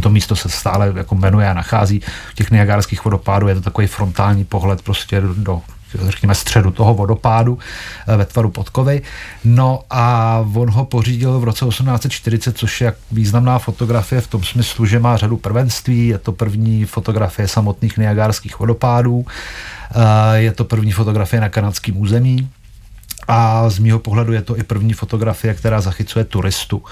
to 0.00 0.10
místo 0.10 0.36
se 0.36 0.48
stále 0.48 0.92
jako 0.96 1.14
jmenuje 1.14 1.48
a 1.48 1.54
nachází 1.54 2.00
v 2.30 2.34
těch 2.34 2.50
Niagarských 2.50 3.04
vodopádů, 3.04 3.48
je 3.48 3.54
to 3.54 3.60
takový 3.60 3.86
frontální 3.86 4.44
pohled 4.44 4.82
prostě 4.82 5.22
do 5.36 5.62
řekněme, 5.94 6.34
středu 6.34 6.70
toho 6.70 6.94
vodopádu 6.94 7.58
ve 8.16 8.24
tvaru 8.24 8.50
podkovy. 8.50 9.02
No 9.44 9.82
a 9.90 10.38
on 10.54 10.70
ho 10.70 10.84
pořídil 10.84 11.40
v 11.40 11.44
roce 11.44 11.64
1840, 11.64 12.58
což 12.58 12.80
je 12.80 12.94
významná 13.12 13.58
fotografie 13.58 14.20
v 14.20 14.26
tom 14.26 14.44
smyslu, 14.44 14.86
že 14.86 14.98
má 14.98 15.16
řadu 15.16 15.36
prvenství. 15.36 16.08
Je 16.08 16.18
to 16.18 16.32
první 16.32 16.84
fotografie 16.84 17.48
samotných 17.48 17.98
Niagárských 17.98 18.58
vodopádů. 18.58 19.26
Je 20.34 20.52
to 20.52 20.64
první 20.64 20.92
fotografie 20.92 21.40
na 21.40 21.48
kanadském 21.48 21.96
území 21.96 22.48
a 23.28 23.70
z 23.70 23.78
mýho 23.78 23.98
pohledu 23.98 24.32
je 24.32 24.42
to 24.42 24.58
i 24.58 24.62
první 24.62 24.92
fotografie, 24.92 25.54
která 25.54 25.80
zachycuje 25.80 26.24
turistu. 26.24 26.82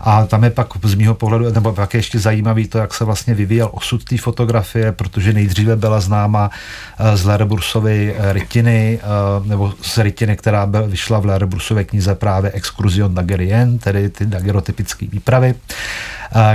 A 0.00 0.26
tam 0.26 0.44
je 0.44 0.50
pak 0.50 0.68
z 0.82 0.94
mýho 0.94 1.14
pohledu, 1.14 1.50
nebo 1.50 1.72
pak 1.72 1.94
je 1.94 1.98
ještě 1.98 2.18
zajímavý 2.18 2.68
to, 2.68 2.78
jak 2.78 2.94
se 2.94 3.04
vlastně 3.04 3.34
vyvíjel 3.34 3.68
osud 3.72 4.04
té 4.04 4.18
fotografie, 4.18 4.92
protože 4.92 5.32
nejdříve 5.32 5.76
byla 5.76 6.00
známa 6.00 6.50
eh, 6.98 7.16
z 7.16 7.24
Lerbursovy 7.24 8.14
eh, 8.18 8.32
rytiny, 8.32 8.98
eh, 9.02 9.48
nebo 9.48 9.72
z 9.82 9.98
rytiny, 9.98 10.36
která 10.36 10.66
byl, 10.66 10.88
vyšla 10.88 11.18
v 11.18 11.26
Lerbursově 11.26 11.84
knize 11.84 12.14
právě 12.14 12.50
Excursion 12.50 13.14
Dagerien, 13.14 13.78
tedy 13.78 14.08
ty 14.08 14.26
dagerotypické 14.26 15.06
výpravy 15.06 15.54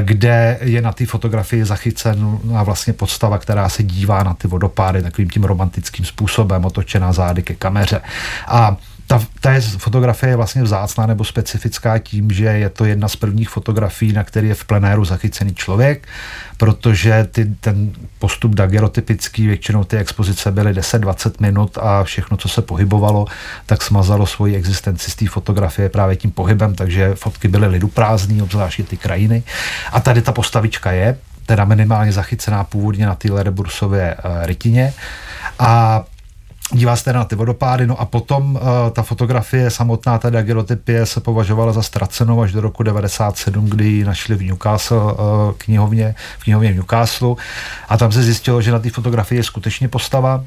kde 0.01 0.58
je 0.62 0.82
na 0.82 0.91
té 0.91 1.06
fotografii 1.06 1.65
zachycena 1.65 2.63
vlastně 2.63 2.93
podstava, 2.93 3.38
která 3.38 3.69
se 3.69 3.84
dívá 3.84 4.23
na 4.23 4.34
ty 4.34 4.47
vodopády 4.47 5.01
takovým 5.01 5.30
tím 5.30 5.43
romantickým 5.43 6.06
způsobem, 6.06 6.65
otočená 6.65 7.13
zády 7.13 7.43
ke 7.43 7.56
kameře. 7.56 8.01
A 8.47 8.77
ta, 9.12 9.21
ta 9.39 9.52
je, 9.52 9.62
fotografie 9.62 10.32
je 10.32 10.36
vlastně 10.36 10.63
vzácná 10.63 11.06
nebo 11.06 11.24
specifická 11.24 11.97
tím, 11.97 12.32
že 12.32 12.45
je 12.45 12.69
to 12.69 12.86
jedna 12.86 13.08
z 13.08 13.15
prvních 13.15 13.50
fotografií, 13.50 14.13
na 14.13 14.24
který 14.24 14.47
je 14.47 14.56
v 14.56 14.65
plenéru 14.65 15.06
zachycený 15.06 15.56
člověk, 15.56 16.08
protože 16.58 17.28
ty, 17.32 17.45
ten 17.45 17.91
postup 18.19 18.56
dagerotypický, 18.56 19.47
většinou 19.47 19.84
ty 19.84 19.97
expozice 19.97 20.52
byly 20.52 20.74
10-20 20.74 21.32
minut 21.39 21.78
a 21.82 22.04
všechno, 22.04 22.38
co 22.38 22.50
se 22.50 22.62
pohybovalo, 22.62 23.26
tak 23.65 23.84
smazalo 23.84 24.26
svoji 24.26 24.56
existenci 24.56 25.12
z 25.12 25.15
té 25.15 25.28
fotografie 25.28 25.89
právě 25.89 26.15
tím 26.15 26.32
pohybem, 26.32 26.76
takže 26.76 27.15
fotky 27.15 27.47
byly 27.47 27.67
lidu 27.67 27.88
prázdný, 27.88 28.41
obzvláště 28.41 28.84
ty 28.84 28.97
krajiny. 28.97 29.43
A 29.91 30.00
tady 30.00 30.21
ta 30.21 30.32
postavička 30.32 30.91
je, 30.91 31.17
teda 31.45 31.65
minimálně 31.65 32.12
zachycená 32.12 32.63
původně 32.63 33.06
na 33.06 33.15
té 33.15 33.32
Ledebursově 33.32 34.15
uh, 34.15 34.45
rytině. 34.45 34.93
A 35.60 36.04
dívá 36.73 36.95
se 36.95 37.13
na 37.13 37.25
ty 37.25 37.36
vodopády, 37.36 37.88
no 37.88 38.01
a 38.01 38.05
potom 38.05 38.55
uh, 38.55 38.62
ta 38.91 39.03
fotografie 39.03 39.69
samotná, 39.69 40.17
ta 40.17 40.29
dagerotypie 40.29 41.05
se 41.05 41.19
považovala 41.21 41.73
za 41.73 41.81
ztracenou 41.81 42.41
až 42.41 42.51
do 42.51 42.62
roku 42.62 42.84
97, 42.84 43.65
kdy 43.65 43.86
ji 43.86 44.03
našli 44.03 44.36
v 44.36 44.43
Newcastle 44.43 44.97
uh, 44.97 45.13
knihovně, 45.57 46.15
v 46.39 46.43
knihovně 46.43 46.73
v 46.73 46.75
Newcastle. 46.75 47.36
A 47.89 47.97
tam 47.97 48.12
se 48.12 48.23
zjistilo, 48.23 48.62
že 48.62 48.71
na 48.71 48.79
té 48.79 48.89
fotografii 48.89 49.39
je 49.39 49.43
skutečně 49.43 49.88
postava, 49.88 50.43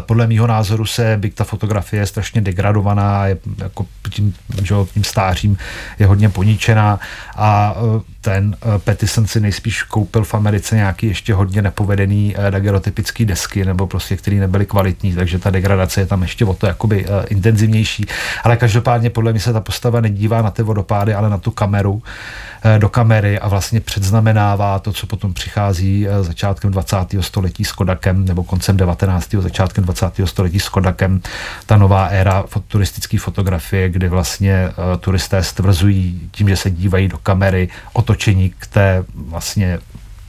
podle 0.00 0.26
mého 0.26 0.46
názoru 0.46 0.86
se 0.86 1.16
byť 1.16 1.34
ta 1.34 1.44
fotografie 1.44 2.02
je 2.02 2.06
strašně 2.06 2.40
degradovaná, 2.40 3.26
je 3.26 3.38
jako 3.58 3.86
tím, 4.10 4.34
že, 4.62 4.74
tím 4.94 5.04
stářím 5.04 5.56
je 5.98 6.06
hodně 6.06 6.28
poničená 6.28 7.00
a 7.36 7.74
e, 7.76 8.00
ten 8.20 8.56
e, 8.74 8.78
Pettison 8.78 9.26
si 9.26 9.40
nejspíš 9.40 9.82
koupil 9.82 10.24
v 10.24 10.34
Americe 10.34 10.76
nějaký 10.76 11.06
ještě 11.06 11.34
hodně 11.34 11.62
nepovedený 11.62 12.34
dagerotypický 12.50 13.24
desky, 13.24 13.64
nebo 13.64 13.86
prostě, 13.86 14.16
který 14.16 14.38
nebyly 14.38 14.66
kvalitní, 14.66 15.14
takže 15.14 15.38
ta 15.38 15.50
degradace 15.50 16.00
je 16.00 16.06
tam 16.06 16.22
ještě 16.22 16.44
o 16.44 16.54
to 16.54 16.66
jakoby 16.66 17.06
intenzivnější. 17.28 18.06
Ale 18.44 18.56
každopádně 18.56 19.10
podle 19.10 19.32
mě 19.32 19.40
se 19.40 19.52
ta 19.52 19.60
postava 19.60 20.00
nedívá 20.00 20.42
na 20.42 20.50
ty 20.50 20.62
vodopády, 20.62 21.14
ale 21.14 21.30
na 21.30 21.38
tu 21.38 21.50
kameru 21.50 22.02
Eh, 22.02 22.47
do 22.78 22.88
kamery 22.88 23.38
a 23.38 23.48
vlastně 23.48 23.80
předznamenává 23.80 24.78
to, 24.78 24.92
co 24.92 25.06
potom 25.06 25.34
přichází 25.34 26.06
eh, 26.08 26.22
začátkem 26.22 26.70
20. 26.70 26.96
století 27.20 27.64
s 27.64 27.72
Kodakem 27.72 28.24
nebo 28.24 28.44
koncem 28.44 28.76
19. 28.76 29.34
začátkem 29.38 29.84
20. 29.84 30.06
století 30.24 30.60
s 30.60 30.68
Kodakem, 30.68 31.20
ta 31.66 31.76
nová 31.76 32.06
éra 32.06 32.44
turistické 32.68 33.18
fotografie, 33.18 33.88
kdy 33.88 34.08
vlastně 34.08 34.52
eh, 34.52 34.72
turisté 35.00 35.42
stvrzují 35.42 36.28
tím, 36.30 36.48
že 36.48 36.56
se 36.56 36.70
dívají 36.70 37.08
do 37.08 37.18
kamery 37.18 37.68
otočení 37.92 38.50
k 38.58 38.66
té 38.66 39.04
vlastně 39.14 39.78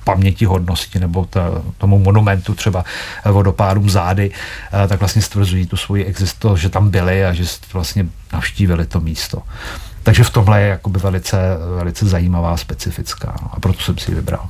paměti 0.04 0.46
hodnosti 0.46 1.00
nebo 1.00 1.26
ta, 1.26 1.42
tomu 1.78 2.00
monumentu 2.00 2.56
třeba 2.56 2.86
vodopádům 3.26 3.90
zády, 3.90 4.32
tak 4.88 5.00
vlastně 5.00 5.22
stvrzují 5.22 5.66
tu 5.66 5.78
svoji 5.78 6.06
existence, 6.06 6.62
že 6.62 6.70
tam 6.70 6.90
byli 6.90 7.26
a 7.26 7.34
že 7.34 7.44
vlastně 7.74 8.06
navštívili 8.34 8.86
to 8.86 9.00
místo. 9.00 9.42
Takže 10.10 10.24
v 10.24 10.30
tomhle 10.30 10.62
je 10.62 10.68
jakoby 10.68 11.00
velice, 11.00 11.38
velice 11.76 12.06
zajímavá, 12.06 12.58
specifická 12.58 13.36
a 13.52 13.60
proto 13.60 13.80
jsem 13.80 13.98
si 13.98 14.12
ji 14.12 14.16
vybral. 14.16 14.50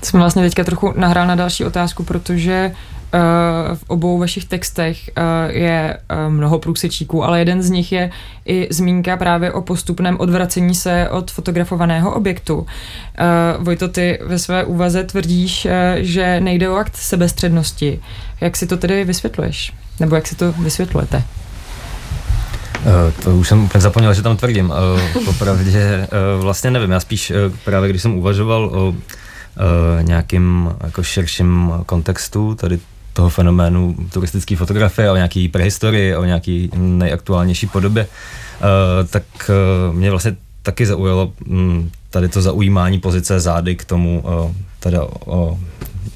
To 0.00 0.06
jsme 0.06 0.20
vlastně 0.20 0.42
teďka 0.42 0.64
trochu 0.64 0.92
nahrál 0.96 1.26
na 1.26 1.34
další 1.34 1.64
otázku, 1.64 2.04
protože 2.04 2.72
Uh, 3.14 3.76
v 3.76 3.84
obou 3.86 4.18
vašich 4.18 4.44
textech 4.44 5.10
uh, 5.16 5.22
je 5.56 5.98
uh, 6.10 6.32
mnoho 6.32 6.58
průsečíků, 6.58 7.24
ale 7.24 7.38
jeden 7.38 7.62
z 7.62 7.70
nich 7.70 7.92
je 7.92 8.10
i 8.44 8.68
zmínka 8.70 9.16
právě 9.16 9.52
o 9.52 9.62
postupném 9.62 10.20
odvracení 10.20 10.74
se 10.74 11.08
od 11.08 11.30
fotografovaného 11.30 12.14
objektu. 12.14 12.66
Vojto, 13.58 13.88
ty 13.88 14.18
ve 14.24 14.38
své 14.38 14.64
úvaze 14.64 15.04
tvrdíš, 15.04 15.66
že 15.96 16.40
nejde 16.40 16.68
o 16.68 16.76
akt 16.76 16.96
sebestřednosti. 16.96 18.00
Jak 18.40 18.56
si 18.56 18.66
to 18.66 18.76
tedy 18.76 19.04
vysvětluješ? 19.04 19.72
Nebo 20.00 20.14
jak 20.14 20.26
si 20.26 20.34
to 20.34 20.52
vysvětlujete? 20.52 21.22
Eh, 22.86 23.12
to 23.22 23.36
už 23.36 23.48
jsem 23.48 23.64
úplně 23.64 23.82
zapomněl, 23.82 24.14
že 24.14 24.22
tam 24.22 24.36
tvrdím. 24.36 24.72
Eh, 24.72 25.24
popravdě 25.24 25.80
eh, 25.80 26.08
vlastně 26.40 26.70
nevím, 26.70 26.90
já 26.90 27.00
spíš 27.00 27.32
právě 27.64 27.90
když 27.90 28.02
jsem 28.02 28.14
uvažoval 28.14 28.64
o 28.64 28.94
nějakým 30.02 30.70
jako 30.84 31.02
širším 31.02 31.72
kontextu 31.86 32.54
tady 32.54 32.78
toho 33.12 33.28
fenoménu 33.28 33.96
turistické 34.12 34.56
fotografie, 34.56 35.10
o 35.10 35.16
nějaký 35.16 35.48
prehistorii, 35.48 36.16
o 36.16 36.24
nějaký 36.24 36.70
nejaktuálnější 36.76 37.66
podobě, 37.66 38.06
tak 39.10 39.22
mě 39.92 40.10
vlastně 40.10 40.36
taky 40.62 40.86
zaujalo 40.86 41.32
hm, 41.46 41.90
tady 42.10 42.28
to 42.28 42.42
zaujímání 42.42 42.98
pozice 42.98 43.40
zády 43.40 43.76
k 43.76 43.84
tomu 43.84 44.24
teda 44.80 45.06
o 45.26 45.58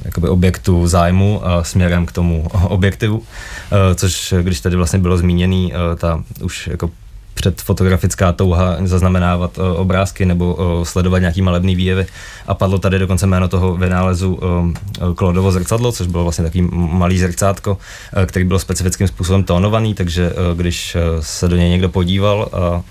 jakoby 0.05 0.29
objektu 0.29 0.87
zájmu 0.87 1.47
a 1.47 1.65
směrem 1.65 2.07
k 2.07 2.12
tomu 2.12 2.49
objektivu, 2.69 3.23
eh, 3.23 3.95
což 3.95 4.35
když 4.43 4.61
tady 4.61 4.77
vlastně 4.77 4.99
bylo 4.99 5.19
zmíněný, 5.19 5.73
eh, 5.75 5.97
ta 5.97 6.23
už 6.41 6.67
jako 6.67 6.91
předfotografická 7.35 8.33
touha 8.33 8.77
zaznamenávat 8.85 9.59
uh, 9.59 9.65
obrázky 9.81 10.27
nebo 10.27 10.55
uh, 10.55 10.85
sledovat 10.85 11.19
nějaký 11.19 11.43
malebný 11.43 11.77
výjevy. 11.77 12.07
A 12.47 12.55
padlo 12.55 12.79
tady 12.79 12.99
dokonce 12.99 13.27
jméno 13.27 13.49
toho 13.49 13.77
vynálezu 13.77 14.35
uh, 14.35 15.15
Klodovo 15.15 15.53
zrcadlo, 15.53 15.93
což 15.93 16.07
bylo 16.07 16.23
vlastně 16.23 16.45
takový 16.45 16.69
malý 16.73 17.19
zrcátko, 17.19 17.71
uh, 17.73 18.25
který 18.27 18.45
byl 18.45 18.59
specifickým 18.59 19.09
způsobem 19.09 19.45
tónovaný, 19.45 19.95
takže 19.95 20.31
uh, 20.31 20.59
když 20.59 20.95
uh, 20.95 21.01
se 21.21 21.49
do 21.49 21.57
něj 21.57 21.71
někdo 21.71 21.88
podíval 21.88 22.49
a 22.53 22.71
uh, 22.77 22.83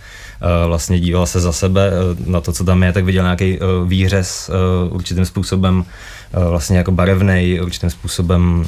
vlastně 0.68 1.00
díval 1.00 1.26
se 1.26 1.40
za 1.40 1.52
sebe 1.52 1.92
na 2.26 2.42
to, 2.42 2.52
co 2.52 2.64
tam 2.64 2.84
je, 2.84 2.94
tak 2.94 3.06
viděl 3.06 3.24
nějaký 3.24 3.60
výřez 3.86 4.50
určitým 4.90 5.26
způsobem 5.26 5.86
vlastně 6.34 6.78
jako 6.78 6.92
barevný, 6.92 7.60
určitým 7.62 7.90
způsobem 7.90 8.66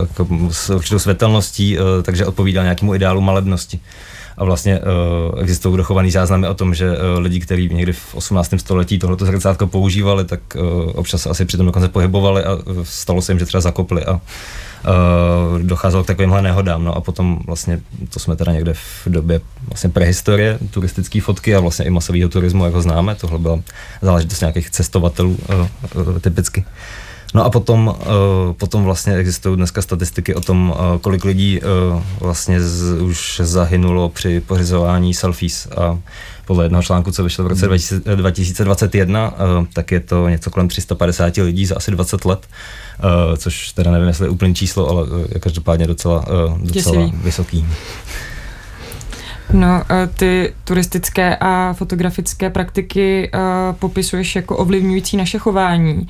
jako 0.00 0.28
s 0.50 0.70
určitou 0.70 0.98
světelností, 0.98 1.78
takže 2.02 2.26
odpovídal 2.26 2.64
nějakému 2.64 2.94
ideálu 2.94 3.20
malebnosti 3.20 3.80
a 4.40 4.44
vlastně 4.44 4.80
uh, 4.80 5.40
existují 5.40 5.76
dochovaný 5.76 6.10
záznamy 6.10 6.48
o 6.48 6.54
tom, 6.54 6.74
že 6.74 6.90
uh, 6.90 7.18
lidi, 7.18 7.40
kteří 7.40 7.68
někdy 7.72 7.92
v 7.92 8.14
18. 8.14 8.54
století 8.56 8.98
tohleto 8.98 9.26
zrcátko 9.26 9.66
používali, 9.66 10.24
tak 10.24 10.40
uh, 10.56 10.62
občas 10.94 11.26
asi 11.26 11.44
přitom 11.44 11.66
dokonce 11.66 11.88
pohybovali 11.88 12.44
a 12.44 12.58
stalo 12.82 13.22
se 13.22 13.32
jim, 13.32 13.38
že 13.38 13.46
třeba 13.46 13.60
zakopli 13.60 14.04
a 14.04 14.12
uh, 14.12 14.20
docházelo 15.58 16.04
k 16.04 16.06
takovýmhle 16.06 16.42
nehodám. 16.42 16.84
No 16.84 16.96
a 16.96 17.00
potom 17.00 17.38
vlastně, 17.46 17.80
to 18.12 18.20
jsme 18.20 18.36
teda 18.36 18.52
někde 18.52 18.74
v 18.74 19.06
době 19.06 19.40
vlastně 19.68 19.90
prehistorie, 19.90 20.58
turistické 20.70 21.20
fotky 21.20 21.54
a 21.54 21.60
vlastně 21.60 21.84
i 21.84 21.90
masového 21.90 22.28
turismu, 22.28 22.64
jak 22.64 22.74
ho 22.74 22.82
známe. 22.82 23.14
Tohle 23.14 23.38
byla 23.38 23.60
záležitost 24.02 24.40
nějakých 24.40 24.70
cestovatelů 24.70 25.38
uh, 25.48 25.66
uh, 26.06 26.18
typicky. 26.18 26.64
No 27.34 27.44
a 27.44 27.50
potom, 27.50 27.86
uh, 27.88 28.52
potom 28.52 28.84
vlastně 28.84 29.14
existují 29.14 29.56
dneska 29.56 29.82
statistiky 29.82 30.34
o 30.34 30.40
tom, 30.40 30.70
uh, 30.70 30.98
kolik 30.98 31.24
lidí 31.24 31.60
uh, 31.60 32.02
vlastně 32.20 32.60
z, 32.60 33.02
už 33.02 33.40
zahynulo 33.44 34.08
při 34.08 34.40
pořizování 34.40 35.14
selfies. 35.14 35.68
A 35.76 35.98
podle 36.46 36.64
jednoho 36.64 36.82
článku, 36.82 37.12
co 37.12 37.24
vyšlo 37.24 37.44
v 37.44 37.46
roce 37.46 37.68
2021, 38.14 39.30
uh, 39.30 39.66
tak 39.72 39.92
je 39.92 40.00
to 40.00 40.28
něco 40.28 40.50
kolem 40.50 40.68
350 40.68 41.36
lidí 41.36 41.66
za 41.66 41.76
asi 41.76 41.90
20 41.90 42.24
let, 42.24 42.46
což 43.36 43.72
teda 43.72 43.90
nevím, 43.90 44.08
jestli 44.08 44.26
je 44.26 44.30
úplný 44.30 44.54
číslo, 44.54 44.88
ale 44.88 45.06
každopádně 45.40 45.86
docela, 45.86 46.24
docela 46.58 47.10
vysoký. 47.14 47.66
No, 49.52 49.82
ty 50.16 50.54
turistické 50.64 51.36
a 51.36 51.72
fotografické 51.72 52.50
praktiky 52.50 53.30
popisuješ 53.78 54.36
jako 54.36 54.56
ovlivňující 54.56 55.16
naše 55.16 55.38
chování. 55.38 56.08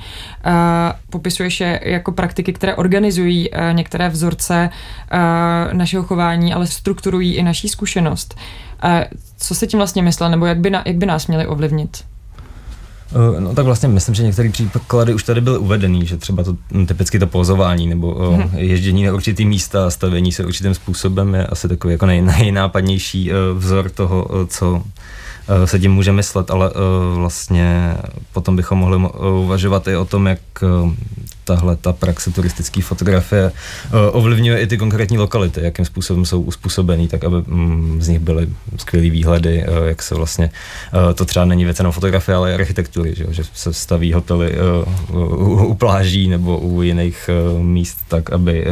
Popisuješ 1.09 1.59
je 1.59 1.79
jako 1.83 2.11
praktiky, 2.11 2.53
které 2.53 2.75
organizují 2.75 3.49
některé 3.71 4.09
vzorce 4.09 4.69
našeho 5.71 6.03
chování, 6.03 6.53
ale 6.53 6.67
strukturují 6.67 7.35
i 7.35 7.43
naší 7.43 7.69
zkušenost. 7.69 8.35
Co 9.37 9.55
se 9.55 9.67
tím 9.67 9.77
vlastně 9.77 10.01
myslel, 10.01 10.29
nebo 10.29 10.45
jak 10.45 10.57
by, 10.57 10.69
na, 10.69 10.83
jak 10.85 10.95
by 10.95 11.05
nás 11.05 11.27
měli 11.27 11.47
ovlivnit? 11.47 12.03
Eh, 13.15 13.41
no 13.41 13.55
tak 13.55 13.65
vlastně 13.65 13.89
myslím, 13.89 14.15
že 14.15 14.23
některé 14.23 14.49
příklady 14.49 15.13
už 15.13 15.23
tady 15.23 15.41
byly 15.41 15.57
uvedený, 15.57 16.05
že 16.05 16.17
třeba 16.17 16.43
to 16.43 16.55
hm, 16.73 16.85
typicky 16.85 17.19
to 17.19 17.27
pozování 17.27 17.87
nebo 17.87 18.13
hmm. 18.13 18.51
ježdění 18.55 19.03
na 19.03 19.13
určitý 19.13 19.45
místa 19.45 19.87
a 19.87 19.89
stavění 19.89 20.31
se 20.31 20.45
určitým 20.45 20.73
způsobem 20.73 21.35
je 21.35 21.47
asi 21.47 21.67
takový 21.67 21.93
jako 21.93 22.05
nej, 22.05 22.21
nejnápadnější 22.21 23.31
vzor 23.53 23.89
toho, 23.89 24.27
co 24.47 24.83
se 25.65 25.79
tím 25.79 25.93
může 25.93 26.11
myslet, 26.11 26.51
ale 26.51 26.71
vlastně 27.15 27.97
potom 28.33 28.55
bychom 28.55 28.77
mohli 28.77 28.97
uvažovat 29.43 29.87
i 29.87 29.95
o 29.95 30.05
tom, 30.05 30.27
jak 30.27 30.39
tahle 31.43 31.75
ta 31.75 31.93
praxe 31.93 32.31
turistické 32.31 32.81
fotografie 32.81 33.51
eh, 33.51 34.11
ovlivňuje 34.11 34.61
i 34.61 34.67
ty 34.67 34.77
konkrétní 34.77 35.17
lokality, 35.17 35.61
jakým 35.63 35.85
způsobem 35.85 36.25
jsou 36.25 36.41
uspůsobený, 36.41 37.07
tak 37.07 37.23
aby 37.23 37.35
mm, 37.47 38.01
z 38.01 38.07
nich 38.07 38.19
byly 38.19 38.47
skvělé 38.77 39.09
výhledy, 39.09 39.63
eh, 39.63 39.87
jak 39.87 40.03
se 40.03 40.15
vlastně, 40.15 40.51
eh, 40.93 41.13
to 41.13 41.25
třeba 41.25 41.45
není 41.45 41.65
věc 41.65 41.79
jenom 41.79 41.91
fotografie, 41.91 42.35
ale 42.35 42.51
i 42.51 42.55
architektury, 42.55 43.13
že, 43.15 43.25
že 43.29 43.43
se 43.53 43.73
staví 43.73 44.13
hotely 44.13 44.55
u 45.65 45.73
pláží 45.73 46.27
nebo 46.27 46.59
u 46.59 46.81
jiných 46.81 47.29
míst 47.61 47.97
tak, 48.07 48.31
aby 48.31 48.65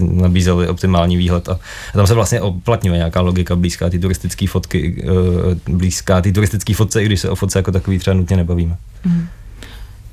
nabízeli 0.00 0.68
optimální 0.68 1.16
výhled 1.16 1.48
a 1.48 1.58
tam 1.92 2.06
se 2.06 2.14
vlastně 2.14 2.40
oplatňuje 2.40 2.96
nějaká 2.96 3.20
logika 3.20 3.56
blízká 3.56 3.90
ty 3.90 3.98
turistické 3.98 4.46
fotky, 4.46 5.04
blízká 5.68 6.20
ty 6.20 6.32
turistické 6.32 6.74
fotce, 6.74 7.02
i 7.02 7.06
když 7.06 7.20
se 7.20 7.30
o 7.30 7.34
fotce 7.34 7.58
jako 7.58 7.72
takový 7.72 7.98
třeba 7.98 8.14
nutně 8.14 8.36
nebavíme. 8.36 8.76
Mm. 9.04 9.28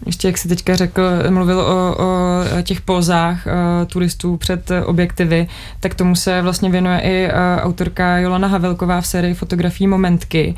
Ještě 0.05 0.27
jak 0.27 0.37
si 0.37 0.47
teďka 0.47 0.75
řekl, 0.75 1.01
mluvil 1.29 1.59
o, 1.59 1.95
o 1.97 2.61
těch 2.63 2.81
pozách 2.81 3.45
uh, 3.45 3.87
turistů 3.87 4.37
před 4.37 4.71
objektivy, 4.85 5.47
tak 5.79 5.95
tomu 5.95 6.15
se 6.15 6.41
vlastně 6.41 6.69
věnuje 6.69 6.99
i 6.99 7.27
uh, 7.27 7.33
autorka 7.65 8.17
Jolana 8.17 8.47
Havelková 8.47 9.01
v 9.01 9.07
sérii 9.07 9.33
fotografií 9.33 9.87
Momentky, 9.87 10.55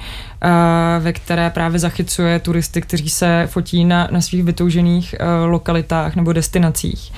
ve 0.99 1.13
které 1.13 1.49
právě 1.49 1.80
zachycuje 1.80 2.39
turisty, 2.39 2.82
kteří 2.82 3.10
se 3.10 3.47
fotí 3.52 3.86
na, 3.86 4.08
na 4.12 4.21
svých 4.21 4.43
vytoužených 4.43 5.15
uh, 5.19 5.52
lokalitách 5.52 6.15
nebo 6.15 6.34
destinacích. 6.34 7.12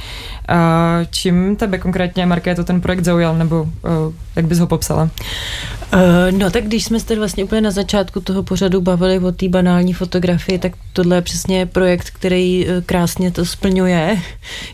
Čím 1.09 1.55
tebe 1.55 1.77
konkrétně, 1.77 2.25
Markéto, 2.25 2.63
ten 2.63 2.81
projekt 2.81 3.05
zaujal, 3.05 3.37
nebo 3.37 3.61
uh, 3.61 3.69
jak 4.35 4.45
bys 4.45 4.59
ho 4.59 4.67
popsala? 4.67 5.09
Uh, 5.93 6.37
no 6.37 6.49
tak 6.49 6.63
když 6.63 6.85
jsme 6.85 6.99
se 6.99 7.15
vlastně 7.15 7.43
úplně 7.43 7.61
na 7.61 7.71
začátku 7.71 8.21
toho 8.21 8.43
pořadu 8.43 8.81
bavili 8.81 9.19
o 9.19 9.31
té 9.31 9.49
banální 9.49 9.93
fotografii, 9.93 10.59
tak 10.59 10.71
tohle 10.93 11.15
je 11.15 11.21
přesně 11.21 11.65
projekt, 11.65 12.09
který 12.09 12.67
krásně 12.85 13.31
to 13.31 13.45
splňuje, 13.45 14.17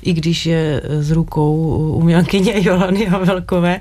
i 0.02 0.14
když 0.14 0.46
je 0.46 0.82
s 0.86 1.12
rukou 1.12 1.56
umělkyně 1.96 2.54
Jolany 2.64 3.06
Havelkové. 3.06 3.80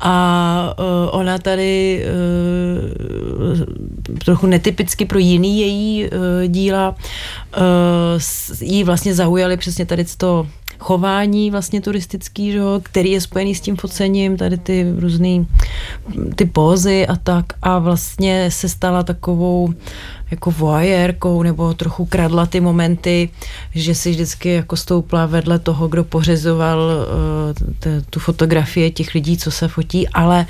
A 0.00 0.74
ona 1.10 1.38
tady 1.38 2.04
trochu 4.24 4.46
netypicky 4.46 5.04
pro 5.04 5.18
jiný 5.18 5.60
její 5.60 6.04
uh, 6.04 6.10
díla 6.46 6.94
uh, 7.56 7.62
jí 8.60 8.84
vlastně 8.84 9.14
zaujaly 9.14 9.56
přesně 9.56 9.86
tady 9.86 10.04
to 10.16 10.46
chování 10.80 11.50
vlastně 11.50 11.80
turistický, 11.80 12.52
že, 12.52 12.60
který 12.82 13.10
je 13.10 13.20
spojený 13.20 13.54
s 13.54 13.60
tím 13.60 13.76
focením, 13.76 14.36
tady 14.36 14.58
ty 14.58 14.86
různé 14.98 15.44
ty 16.34 16.44
pózy 16.44 17.06
a 17.06 17.16
tak. 17.16 17.44
A 17.62 17.78
vlastně 17.78 18.50
se 18.50 18.68
stala 18.68 19.02
takovou 19.02 19.74
jako 20.30 20.50
voyérkou 20.50 21.42
nebo 21.42 21.74
trochu 21.74 22.04
kradla 22.04 22.46
ty 22.46 22.60
momenty, 22.60 23.28
že 23.74 23.94
si 23.94 24.10
vždycky 24.10 24.54
jako 24.54 24.76
stoupla 24.76 25.26
vedle 25.26 25.58
toho, 25.58 25.88
kdo 25.88 26.04
pořizoval 26.04 26.78
uh, 26.80 28.02
tu 28.10 28.20
fotografie 28.20 28.90
těch 28.90 29.14
lidí, 29.14 29.36
co 29.36 29.50
se 29.50 29.68
fotí, 29.68 30.08
ale, 30.08 30.46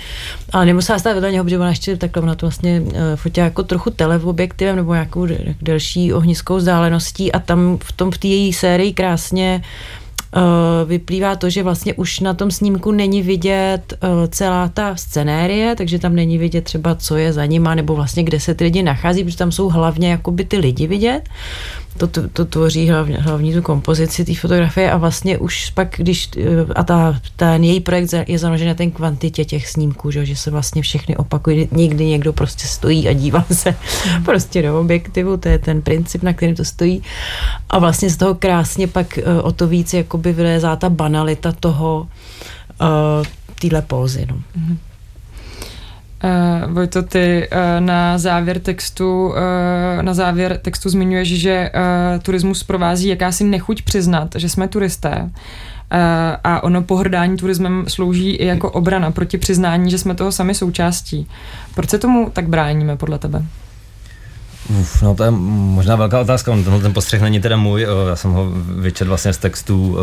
ale 0.53 0.67
nemusela 0.67 0.99
stát 0.99 1.15
vedle 1.15 1.33
něho, 1.33 1.45
protože 1.45 1.59
ona 1.59 1.69
ještě 1.69 1.97
takhle 1.97 2.23
ona 2.23 2.35
to 2.35 2.47
vlastně 2.47 2.81
uh, 2.81 2.93
fotila 3.15 3.45
jako 3.45 3.63
trochu 3.63 3.91
teleobjektivem 3.91 4.77
nebo 4.77 4.93
nějakou 4.93 5.27
delší 5.63 6.13
ohniskou 6.13 6.57
vzdáleností 6.57 7.33
a 7.33 7.39
tam 7.39 7.79
v 7.83 7.93
tom 7.93 8.11
v 8.11 8.19
té 8.19 8.29
její 8.29 8.53
sérii 8.53 8.93
krásně 8.93 9.63
vyplývá 10.85 11.37
to, 11.37 11.51
že 11.51 11.63
vlastně 11.63 11.95
už 11.95 12.21
na 12.21 12.35
tom 12.35 12.51
snímku 12.51 12.93
není 12.93 13.23
vidět 13.23 13.95
eh, 13.95 14.29
celá 14.29 14.69
ta 14.69 14.97
scenérie, 14.97 15.77
takže 15.77 15.99
tam 15.99 16.15
není 16.15 16.39
vidět 16.39 16.65
třeba, 16.65 16.95
co 16.95 17.17
je 17.17 17.33
za 17.33 17.47
nima, 17.47 17.75
nebo 17.75 17.95
vlastně 17.95 18.23
kde 18.23 18.41
se 18.41 18.55
ty 18.55 18.65
lidi 18.65 18.83
nachází, 18.83 19.25
protože 19.25 19.37
tam 19.37 19.53
jsou 19.53 19.69
hlavně 19.69 20.11
jakoby 20.11 20.45
ty 20.45 20.59
lidi 20.59 20.87
vidět. 20.87 21.29
To, 22.01 22.07
to, 22.07 22.29
to 22.29 22.45
tvoří 22.45 22.89
hlavně, 22.89 23.17
hlavní 23.17 23.53
tu 23.53 23.63
kompozici 23.63 24.25
té 24.25 24.35
fotografie 24.35 24.91
a 24.91 24.97
vlastně 24.97 25.39
už 25.39 25.71
pak, 25.71 25.95
když, 25.97 26.31
eh, 26.37 26.73
a 26.75 26.83
ta, 26.83 27.21
ten 27.37 27.65
její 27.65 27.81
projekt 27.81 28.15
je 28.27 28.39
založen 28.39 28.69
na 28.69 28.75
ten 28.75 28.91
kvantitě 28.91 29.45
těch 29.45 29.69
snímků, 29.69 30.11
že, 30.11 30.27
že 30.27 30.37
se 30.37 30.51
vlastně 30.51 30.83
všechny 30.83 31.17
opakují, 31.17 31.69
někdy 31.73 32.07
někdo 32.07 32.33
prostě 32.33 32.67
stojí 32.67 33.09
a 33.09 33.13
dívá 33.13 33.45
se 33.53 33.75
prostě 34.25 34.63
do 34.63 34.81
objektivu, 34.81 35.37
to 35.37 35.49
je 35.49 35.59
ten 35.59 35.83
princip, 35.83 36.23
na 36.23 36.33
kterém 36.33 36.55
to 36.55 36.65
stojí 36.65 37.03
a 37.71 37.79
vlastně 37.79 38.11
z 38.11 38.17
toho 38.17 38.35
krásně 38.35 38.87
pak 38.87 39.19
o 39.43 39.53
to 39.53 39.67
víc 39.67 39.95
jakoby 39.95 40.33
vylézá 40.33 40.77
ta 40.77 40.91
banalita 40.91 41.53
toho, 41.53 42.09
uh, 42.81 43.27
téhle 43.61 43.83
pózy. 43.83 44.27
No. 44.31 44.37
Mm-hmm. 44.37 44.90
Uh, 46.25 46.73
Vojto, 46.73 47.03
ty 47.03 47.49
uh, 47.53 47.59
na 47.87 48.19
závěr 48.19 48.59
textu 48.61 49.29
uh, 49.29 50.03
na 50.03 50.15
závěr 50.15 50.59
textu 50.63 50.89
zmiňuješ, 50.89 51.41
že 51.41 51.71
uh, 51.75 52.23
turismus 52.23 52.65
provází 52.65 53.09
jakási 53.09 53.45
nechuť 53.45 53.83
přiznat, 53.83 54.29
že 54.37 54.49
jsme 54.49 54.69
turisté. 54.69 55.31
A 56.45 56.63
ono 56.63 56.83
pohrdání 56.83 57.37
turismem 57.37 57.85
slouží 57.89 58.31
i 58.31 58.47
jako 58.47 58.71
obrana 58.71 59.11
proti 59.11 59.39
přiznání, 59.39 59.91
že 59.91 59.99
jsme 59.99 60.15
toho 60.15 60.33
sami 60.33 60.55
součástí. 60.55 61.29
Proč 61.75 61.91
se 61.91 61.99
tomu 61.99 62.31
tak 62.33 62.49
bráníme 62.49 62.97
podle 62.97 63.19
tebe? 63.19 63.43
Uf, 64.79 65.03
no 65.03 65.15
to 65.15 65.25
je 65.25 65.31
možná 65.31 65.97
velká 65.97 66.21
otázka, 66.21 66.53
tenhle 66.53 66.81
ten 66.81 66.93
postřeh 66.93 67.23
není 67.23 67.41
teda 67.41 67.57
můj, 67.57 67.87
já 68.09 68.17
jsem 68.17 68.31
ho 68.31 68.51
vyčet 68.81 69.09
vlastně 69.09 69.33
z 69.33 69.39
textů 69.39 69.97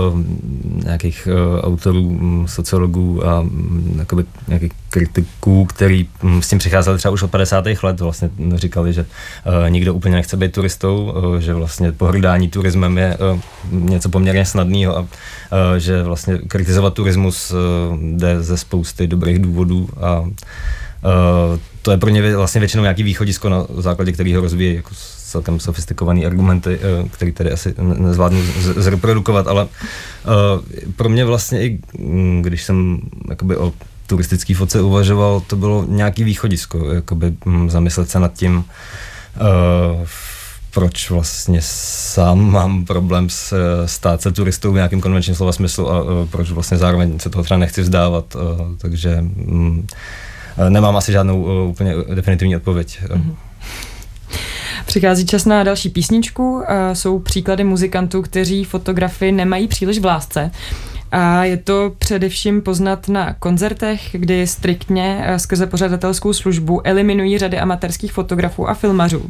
nějakých 0.83 1.27
autorů, 1.61 2.19
sociologů 2.45 3.27
a 3.27 3.45
jakoby 3.97 4.25
nějakých 4.47 4.71
kritiků, 4.89 5.65
který 5.65 6.07
s 6.39 6.49
tím 6.49 6.59
přicházeli 6.59 6.97
třeba 6.97 7.11
už 7.11 7.23
od 7.23 7.31
50. 7.31 7.65
let, 7.83 7.99
vlastně 7.99 8.29
říkali, 8.55 8.93
že 8.93 9.05
nikdo 9.69 9.93
úplně 9.93 10.15
nechce 10.15 10.37
být 10.37 10.51
turistou, 10.51 11.13
že 11.39 11.53
vlastně 11.53 11.91
pohrdání 11.91 12.49
turismem 12.49 12.97
je 12.97 13.17
něco 13.71 14.09
poměrně 14.09 14.45
snadného 14.45 14.97
a 14.97 15.07
že 15.77 16.03
vlastně 16.03 16.37
kritizovat 16.37 16.93
turismus 16.93 17.53
jde 18.11 18.43
ze 18.43 18.57
spousty 18.57 19.07
dobrých 19.07 19.39
důvodů 19.39 19.89
a 20.01 20.23
to 21.87 21.91
je 21.91 21.97
pro 21.97 22.09
ně 22.09 22.35
vlastně 22.35 22.59
většinou 22.59 22.83
nějaký 22.83 23.03
východisko, 23.03 23.49
na 23.49 23.65
základě 23.77 24.11
kterého 24.11 24.41
rozvíjí 24.41 24.75
jako 24.75 24.89
celkem 25.17 25.59
sofistikované 25.59 26.25
argumenty, 26.25 26.79
eh, 26.81 27.09
které 27.09 27.31
tady 27.31 27.51
asi 27.51 27.75
nezvládnu 27.79 28.43
zreprodukovat, 28.75 29.47
ale 29.47 29.63
uh, 29.63 29.69
pro 30.95 31.09
mě 31.09 31.25
vlastně 31.25 31.63
i 31.63 31.79
mm, 31.99 32.41
když 32.41 32.63
jsem 32.63 32.99
jakoby 33.29 33.57
o 33.57 33.73
turistický 34.07 34.53
fotce 34.53 34.81
uvažoval, 34.81 35.39
to 35.47 35.55
bylo 35.55 35.85
nějaký 35.87 36.23
východisko, 36.23 36.91
jakoby 36.91 37.33
mm, 37.45 37.69
zamyslet 37.69 38.09
se 38.09 38.19
nad 38.19 38.33
tím, 38.33 38.57
uh, 38.57 40.07
proč 40.71 41.09
vlastně 41.09 41.59
sám 41.63 42.51
mám 42.51 42.85
problém 42.85 43.29
s, 43.29 43.55
stát 43.85 44.21
se 44.21 44.31
turistou 44.31 44.71
v 44.71 44.75
nějakém 44.75 45.01
konvenčním 45.01 45.35
slova 45.35 45.51
smyslu 45.51 45.91
a 45.91 46.03
proč 46.31 46.51
vlastně 46.51 46.77
zároveň 46.77 47.19
se 47.19 47.29
toho 47.29 47.43
třeba 47.43 47.57
nechci 47.57 47.81
vzdávat, 47.81 48.35
takže 48.77 49.23
Eh, 49.47 50.36
nemám 50.69 50.97
asi 50.97 51.11
žádnou 51.11 51.47
eh, 51.47 51.67
úplně 51.69 51.93
definitivní 52.15 52.55
odpověď. 52.55 52.99
Mm-hmm. 53.03 53.35
Přichází 54.85 55.25
čas 55.25 55.45
na 55.45 55.63
další 55.63 55.89
písničku. 55.89 56.63
Jsou 56.93 57.19
příklady 57.19 57.63
muzikantů, 57.63 58.21
kteří 58.21 58.63
fotografii 58.63 59.31
nemají 59.31 59.67
příliš 59.67 59.99
v 59.99 60.05
lásce. 60.05 60.51
A 61.11 61.43
je 61.43 61.57
to 61.57 61.93
především 61.97 62.61
poznat 62.61 63.09
na 63.09 63.33
koncertech, 63.33 64.01
kdy 64.11 64.47
striktně 64.47 65.23
eh, 65.23 65.39
skrze 65.39 65.67
pořadatelskou 65.67 66.33
službu 66.33 66.87
eliminují 66.87 67.37
řady 67.37 67.59
amatérských 67.59 68.11
fotografů 68.11 68.69
a 68.69 68.73
filmařů. 68.73 69.29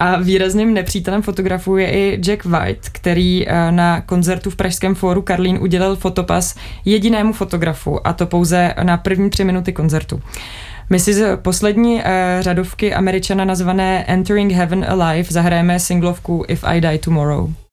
A 0.00 0.20
výrazným 0.20 0.74
nepřítelem 0.74 1.22
fotografů 1.22 1.76
je 1.76 1.90
i 1.90 2.20
Jack 2.20 2.44
White, 2.44 2.88
který 2.92 3.48
eh, 3.48 3.72
na 3.72 4.00
koncertu 4.00 4.50
v 4.50 4.56
Pražském 4.56 4.94
fóru 4.94 5.22
Karlín 5.22 5.58
udělal 5.60 5.96
fotopas 5.96 6.54
jedinému 6.84 7.32
fotografu, 7.32 8.06
a 8.06 8.12
to 8.12 8.26
pouze 8.26 8.74
na 8.82 8.96
první 8.96 9.30
tři 9.30 9.44
minuty 9.44 9.72
koncertu. 9.72 10.22
My 10.90 11.00
si 11.00 11.14
z 11.14 11.36
poslední 11.36 11.94
uh, 11.94 12.02
řadovky 12.40 12.94
američana 12.94 13.44
nazvané 13.44 14.04
Entering 14.04 14.52
Heaven 14.52 14.86
Alive 14.88 15.28
zahrajeme 15.30 15.80
singlovku 15.80 16.44
If 16.48 16.64
I 16.64 16.80
Die 16.80 16.98
Tomorrow. 16.98 17.63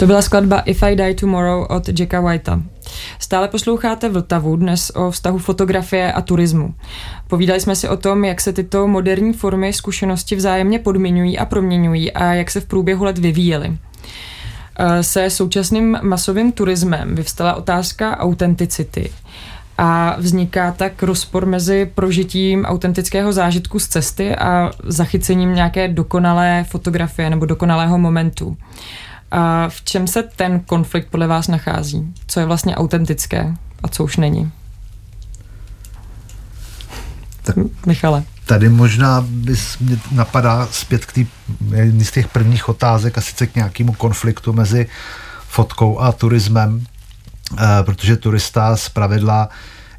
To 0.00 0.06
byla 0.06 0.22
skladba 0.22 0.60
If 0.60 0.82
I 0.82 0.96
Die 0.96 1.14
Tomorrow 1.14 1.66
od 1.68 2.00
Jacka 2.00 2.20
Whitea. 2.20 2.60
Stále 3.18 3.48
posloucháte 3.48 4.08
Vltavu 4.08 4.56
dnes 4.56 4.90
o 4.90 5.10
vztahu 5.10 5.38
fotografie 5.38 6.12
a 6.12 6.20
turismu. 6.20 6.74
Povídali 7.28 7.60
jsme 7.60 7.76
si 7.76 7.88
o 7.88 7.96
tom, 7.96 8.24
jak 8.24 8.40
se 8.40 8.52
tyto 8.52 8.86
moderní 8.86 9.32
formy 9.32 9.72
zkušenosti 9.72 10.36
vzájemně 10.36 10.78
podmiňují 10.78 11.38
a 11.38 11.44
proměňují 11.44 12.12
a 12.12 12.32
jak 12.32 12.50
se 12.50 12.60
v 12.60 12.66
průběhu 12.66 13.04
let 13.04 13.18
vyvíjely. 13.18 13.78
Se 15.00 15.30
současným 15.30 15.98
masovým 16.02 16.52
turismem 16.52 17.14
vyvstala 17.14 17.54
otázka 17.54 18.18
autenticity 18.18 19.12
a 19.78 20.16
vzniká 20.18 20.72
tak 20.72 21.02
rozpor 21.02 21.46
mezi 21.46 21.90
prožitím 21.94 22.64
autentického 22.64 23.32
zážitku 23.32 23.78
z 23.78 23.88
cesty 23.88 24.36
a 24.36 24.70
zachycením 24.84 25.54
nějaké 25.54 25.88
dokonalé 25.88 26.64
fotografie 26.68 27.30
nebo 27.30 27.46
dokonalého 27.46 27.98
momentu. 27.98 28.56
A 29.30 29.68
v 29.68 29.82
čem 29.82 30.06
se 30.06 30.22
ten 30.22 30.60
konflikt 30.60 31.08
podle 31.10 31.26
vás 31.26 31.48
nachází? 31.48 32.14
Co 32.26 32.40
je 32.40 32.46
vlastně 32.46 32.76
autentické 32.76 33.54
a 33.82 33.88
co 33.88 34.04
už 34.04 34.16
není? 34.16 34.52
Tak 37.42 37.56
Michale. 37.86 38.22
Tady 38.46 38.68
možná 38.68 39.24
bys 39.28 39.78
mě 39.78 39.98
napadá 40.10 40.68
zpět 40.70 41.04
k 41.06 41.12
tý, 41.12 41.26
z 42.02 42.10
těch 42.10 42.28
prvních 42.28 42.68
otázek 42.68 43.18
a 43.18 43.20
sice 43.20 43.46
k 43.46 43.54
nějakému 43.54 43.92
konfliktu 43.92 44.52
mezi 44.52 44.86
fotkou 45.48 46.00
a 46.00 46.12
turismem, 46.12 46.86
Eh, 47.52 47.82
protože 47.82 48.16
turista 48.16 48.76
z 48.76 48.88
pravidla 48.88 49.48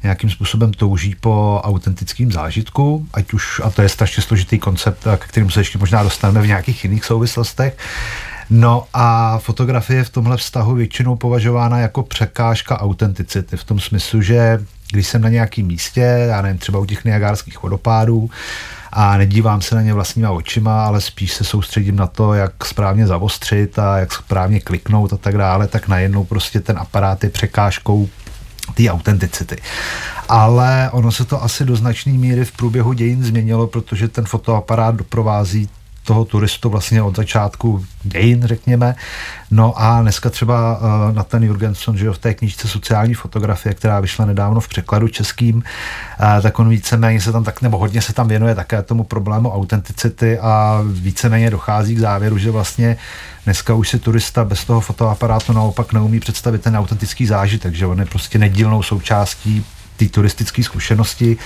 nějakým 0.02 0.30
způsobem 0.30 0.72
touží 0.72 1.14
po 1.20 1.60
autentickém 1.64 2.32
zážitku, 2.32 3.08
ať 3.12 3.32
už, 3.32 3.60
a 3.64 3.70
to 3.70 3.82
je 3.82 3.88
strašně 3.88 4.22
složitý 4.22 4.58
koncept, 4.58 5.06
k 5.16 5.26
kterému 5.26 5.50
se 5.50 5.60
ještě 5.60 5.78
možná 5.78 6.02
dostaneme 6.02 6.42
v 6.42 6.46
nějakých 6.46 6.84
jiných 6.84 7.04
souvislostech, 7.04 7.76
No 8.50 8.84
a 8.94 9.38
fotografie 9.38 10.04
v 10.04 10.10
tomhle 10.10 10.36
vztahu 10.36 10.74
většinou 10.74 11.16
považována 11.16 11.78
jako 11.78 12.02
překážka 12.02 12.80
autenticity, 12.80 13.56
v 13.56 13.64
tom 13.64 13.80
smyslu, 13.80 14.22
že 14.22 14.58
když 14.92 15.06
jsem 15.06 15.22
na 15.22 15.28
nějakém 15.28 15.66
místě, 15.66 16.00
já 16.00 16.42
nevím, 16.42 16.58
třeba 16.58 16.78
u 16.78 16.84
těch 16.84 17.04
Niagárských 17.04 17.62
vodopádů, 17.62 18.30
a 18.92 19.16
nedívám 19.16 19.60
se 19.60 19.74
na 19.74 19.82
ně 19.82 19.94
vlastníma 19.94 20.30
očima, 20.30 20.86
ale 20.86 21.00
spíš 21.00 21.32
se 21.32 21.44
soustředím 21.44 21.96
na 21.96 22.06
to, 22.06 22.34
jak 22.34 22.64
správně 22.64 23.06
zavostřit 23.06 23.78
a 23.78 23.98
jak 23.98 24.12
správně 24.12 24.60
kliknout 24.60 25.12
a 25.12 25.16
tak 25.16 25.38
dále, 25.38 25.66
tak 25.66 25.88
najednou 25.88 26.24
prostě 26.24 26.60
ten 26.60 26.78
aparát 26.78 27.24
je 27.24 27.30
překážkou 27.30 28.08
té 28.74 28.90
autenticity. 28.90 29.56
Ale 30.28 30.90
ono 30.92 31.12
se 31.12 31.24
to 31.24 31.42
asi 31.42 31.64
do 31.64 31.76
značné 31.76 32.12
míry 32.12 32.44
v 32.44 32.52
průběhu 32.52 32.92
dějin 32.92 33.24
změnilo, 33.24 33.66
protože 33.66 34.08
ten 34.08 34.24
fotoaparát 34.24 34.94
doprovází 34.94 35.68
toho 36.08 36.24
turistu 36.24 36.70
vlastně 36.70 37.02
od 37.02 37.16
začátku 37.16 37.84
dějin, 38.02 38.42
řekněme. 38.44 38.94
No 39.50 39.74
a 39.76 40.02
dneska 40.02 40.30
třeba 40.30 40.78
uh, 40.78 41.14
Nathan 41.14 41.42
Jurgenson, 41.42 41.96
že 41.96 42.06
jo, 42.06 42.12
v 42.12 42.18
té 42.18 42.34
knížce 42.34 42.68
Sociální 42.68 43.14
fotografie, 43.14 43.74
která 43.74 44.00
vyšla 44.00 44.24
nedávno 44.26 44.60
v 44.60 44.68
překladu 44.68 45.08
českým, 45.08 45.56
uh, 45.56 45.62
tak 46.42 46.58
on 46.58 46.68
víceméně 46.68 47.20
se 47.20 47.32
tam 47.32 47.44
tak, 47.44 47.62
nebo 47.62 47.78
hodně 47.78 48.02
se 48.02 48.12
tam 48.12 48.28
věnuje 48.28 48.54
také 48.54 48.82
tomu 48.82 49.04
problému 49.04 49.52
autenticity 49.52 50.38
a 50.38 50.82
víceméně 50.86 51.50
dochází 51.50 51.94
k 51.94 51.98
závěru, 51.98 52.38
že 52.38 52.50
vlastně 52.50 52.96
dneska 53.44 53.74
už 53.74 53.88
si 53.88 53.98
turista 53.98 54.44
bez 54.44 54.64
toho 54.64 54.80
fotoaparátu 54.80 55.52
naopak 55.52 55.92
neumí 55.92 56.20
představit 56.20 56.62
ten 56.62 56.76
autentický 56.76 57.26
zážitek, 57.26 57.74
že 57.74 57.86
on 57.86 57.98
je 57.98 58.06
prostě 58.06 58.38
nedílnou 58.38 58.82
součástí 58.82 59.64
té 59.98 60.08
turistické 60.08 60.62
zkušenosti 60.62 61.36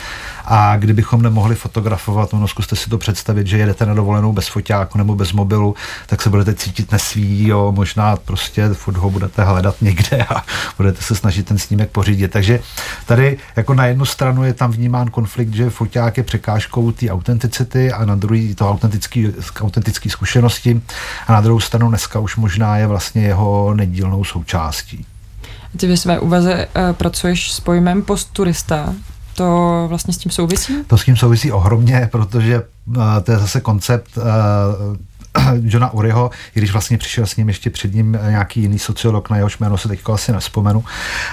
a 0.45 0.77
kdybychom 0.77 1.23
nemohli 1.23 1.55
fotografovat, 1.55 2.35
ono 2.35 2.49
zkuste 2.49 2.77
si 2.77 2.91
to 2.91 2.99
představit, 2.99 3.47
že 3.47 3.59
jedete 3.59 3.87
na 3.87 3.95
dovolenou 3.95 4.33
bez 4.33 4.49
foťáku 4.49 4.99
nebo 4.99 5.15
bez 5.15 5.33
mobilu, 5.33 5.75
tak 6.07 6.23
se 6.23 6.31
budete 6.31 6.55
cítit 6.55 6.93
nesví, 6.93 7.49
jo, 7.49 7.73
možná 7.77 8.17
prostě 8.17 8.69
furt 8.69 8.97
ho 8.97 9.11
budete 9.11 9.45
hledat 9.45 9.83
někde 9.83 10.25
a 10.25 10.45
budete 10.77 11.03
se 11.03 11.15
snažit 11.15 11.47
ten 11.47 11.59
snímek 11.59 11.91
pořídit. 11.91 12.31
Takže 12.31 12.61
tady 13.07 13.39
jako 13.57 13.75
na 13.75 13.87
jednu 13.87 14.05
stranu 14.05 14.45
je 14.45 14.55
tam 14.55 14.71
vnímán 14.71 15.11
konflikt, 15.11 15.55
že 15.55 15.71
foťák 15.71 16.17
je 16.17 16.23
překážkou 16.23 16.93
té 16.93 17.11
autenticity 17.11 17.93
a 17.93 18.05
na 18.05 18.15
druhý 18.15 18.55
to 18.55 18.71
autentický, 18.71 19.29
autentický 19.61 20.11
zkušenosti 20.11 20.83
a 21.27 21.33
na 21.33 21.41
druhou 21.41 21.61
stranu 21.61 21.89
dneska 21.89 22.19
už 22.19 22.37
možná 22.37 22.77
je 22.77 22.87
vlastně 22.87 23.23
jeho 23.23 23.75
nedílnou 23.75 24.25
součástí. 24.25 25.07
Ty 25.77 25.87
ve 25.87 25.97
své 25.97 26.21
úvaze 26.21 26.67
uh, 26.67 26.93
pracuješ 26.93 27.53
s 27.53 27.61
pojmem 27.61 28.03
postturista. 28.03 28.95
To 29.35 29.85
vlastně 29.89 30.15
s 30.15 30.19
tím 30.19 30.33
souvisí? 30.33 30.75
To 30.87 30.99
s 30.99 31.05
tím 31.05 31.17
souvisí 31.17 31.53
ohromně, 31.53 32.09
protože 32.13 32.63
uh, 32.87 32.97
to 33.23 33.33
je 33.33 33.39
zase 33.39 33.61
koncept 33.61 34.17
uh, 34.17 34.23
Johna 35.63 35.93
Uriho, 35.93 36.31
i 36.55 36.59
když 36.59 36.73
vlastně 36.73 36.99
přišel 36.99 37.27
s 37.27 37.37
ním 37.37 37.49
ještě 37.49 37.71
před 37.71 37.95
ním 37.95 38.19
nějaký 38.29 38.61
jiný 38.61 38.79
sociolog, 38.79 39.31
na 39.31 39.37
jehož 39.37 39.59
jméno 39.59 39.79
se 39.79 39.89
teď 39.89 40.01
asi 40.13 40.33
nespomenu, 40.33 40.85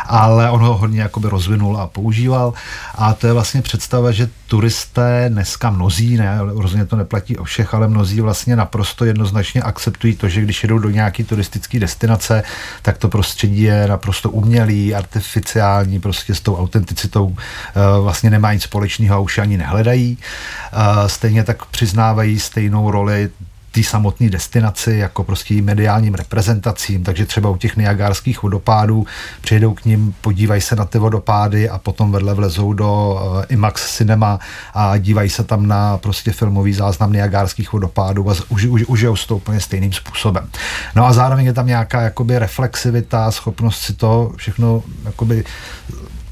ale 0.06 0.50
on 0.50 0.62
ho 0.62 0.78
hodně 0.78 1.02
jakoby 1.02 1.30
rozvinul 1.30 1.78
a 1.78 1.88
používal. 1.88 2.54
A 2.96 3.14
to 3.14 3.28
je 3.28 3.34
vlastně 3.34 3.62
představa, 3.62 4.12
že 4.12 4.30
turisté 4.48 5.26
dneska 5.30 5.70
mnozí, 5.70 6.18
ne, 6.18 6.38
rozhodně 6.42 6.86
to 6.86 6.96
neplatí 6.96 7.38
o 7.38 7.44
všech, 7.44 7.74
ale 7.74 7.88
mnozí 7.88 8.22
vlastně 8.22 8.56
naprosto 8.56 9.06
jednoznačně 9.06 9.62
akceptují 9.62 10.16
to, 10.16 10.30
že 10.30 10.42
když 10.42 10.64
jedou 10.64 10.80
do 10.80 10.90
nějaké 10.90 11.24
turistické 11.24 11.80
destinace, 11.80 12.44
tak 12.82 12.98
to 12.98 13.10
prostředí 13.10 13.62
je 13.62 13.88
naprosto 13.88 14.30
umělý, 14.30 14.96
artificiální, 14.96 16.00
prostě 16.00 16.36
s 16.36 16.42
tou 16.42 16.58
autenticitou 16.58 17.36
eh, 17.36 18.02
vlastně 18.02 18.30
nemá 18.30 18.54
nic 18.54 18.64
společného 18.64 19.16
a 19.16 19.20
už 19.20 19.38
ani 19.38 19.58
nehledají. 19.58 20.18
Eh, 20.18 21.10
stejně 21.10 21.44
tak 21.44 21.66
přiznávají 21.66 22.40
stejnou 22.40 22.92
roli 22.92 23.30
té 23.72 23.84
samotné 23.84 24.30
destinaci, 24.30 24.94
jako 24.94 25.24
prostě 25.24 25.62
mediálním 25.62 26.14
reprezentacím, 26.14 27.04
takže 27.04 27.26
třeba 27.26 27.50
u 27.50 27.58
těch 27.58 27.78
Niagárských 27.78 28.44
vodopádů 28.44 29.06
přijedou 29.42 29.74
k 29.74 29.86
ním, 29.86 30.16
podívají 30.22 30.62
se 30.62 30.76
na 30.76 30.86
ty 30.86 30.98
vodopády 30.98 31.70
a 31.70 31.78
potom 31.78 32.12
vedle 32.12 32.34
vlezou 32.34 32.74
do 32.74 33.14
uh, 33.14 33.44
IMAX 33.50 33.96
Cinema 33.96 34.40
a 34.74 34.98
dívají 34.98 35.30
se 35.30 35.44
tam 35.44 35.68
na 35.68 35.98
prostě 35.98 36.32
filmový 36.32 36.74
záznam 36.74 37.14
Niagárských 37.14 37.74
vodopádů 37.74 38.30
a 38.30 38.36
už, 38.50 38.66
už, 38.66 38.84
užijou 38.88 39.16
to 39.28 39.36
úplně 39.36 39.60
stejným 39.60 39.94
způsobem. 39.94 40.50
No 40.96 41.06
a 41.06 41.14
zároveň 41.14 41.46
je 41.46 41.54
tam 41.54 41.68
nějaká 41.68 42.02
jakoby 42.02 42.40
reflexivita, 42.40 43.32
schopnost 43.32 43.80
si 43.82 43.94
to 43.94 44.32
všechno 44.36 44.84
jakoby 45.06 45.44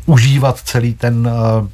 užívat 0.06 0.60
celý 0.60 0.94
ten 0.94 1.28
uh, 1.28 1.68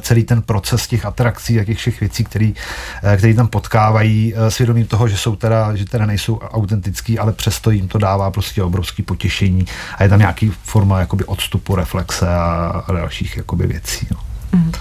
celý 0.00 0.24
ten 0.24 0.42
proces 0.42 0.86
těch 0.86 1.06
atrakcí 1.06 1.60
a 1.60 1.64
těch 1.64 1.78
všech 1.78 2.00
věcí, 2.00 2.24
který, 2.24 2.54
eh, 3.02 3.16
který 3.16 3.34
tam 3.34 3.48
potkávají, 3.48 4.34
eh, 4.36 4.50
svědomím 4.50 4.86
toho, 4.86 5.08
že 5.08 5.16
jsou 5.16 5.36
teda, 5.36 5.76
že 5.76 5.84
teda 5.84 6.06
nejsou 6.06 6.38
autentický, 6.38 7.18
ale 7.18 7.32
přesto 7.32 7.70
jim 7.70 7.88
to 7.88 7.98
dává 7.98 8.30
prostě 8.30 8.62
obrovský 8.62 9.02
potěšení 9.02 9.66
a 9.96 10.02
je 10.02 10.08
tam 10.08 10.18
nějaký 10.18 10.52
forma 10.62 11.00
jakoby 11.00 11.24
odstupu, 11.24 11.74
reflexe 11.74 12.28
a, 12.28 12.82
a 12.86 12.92
dalších 12.92 13.36
jakoby 13.36 13.66
věcí. 13.66 14.06
No. 14.10 14.16
Mm. 14.52 14.72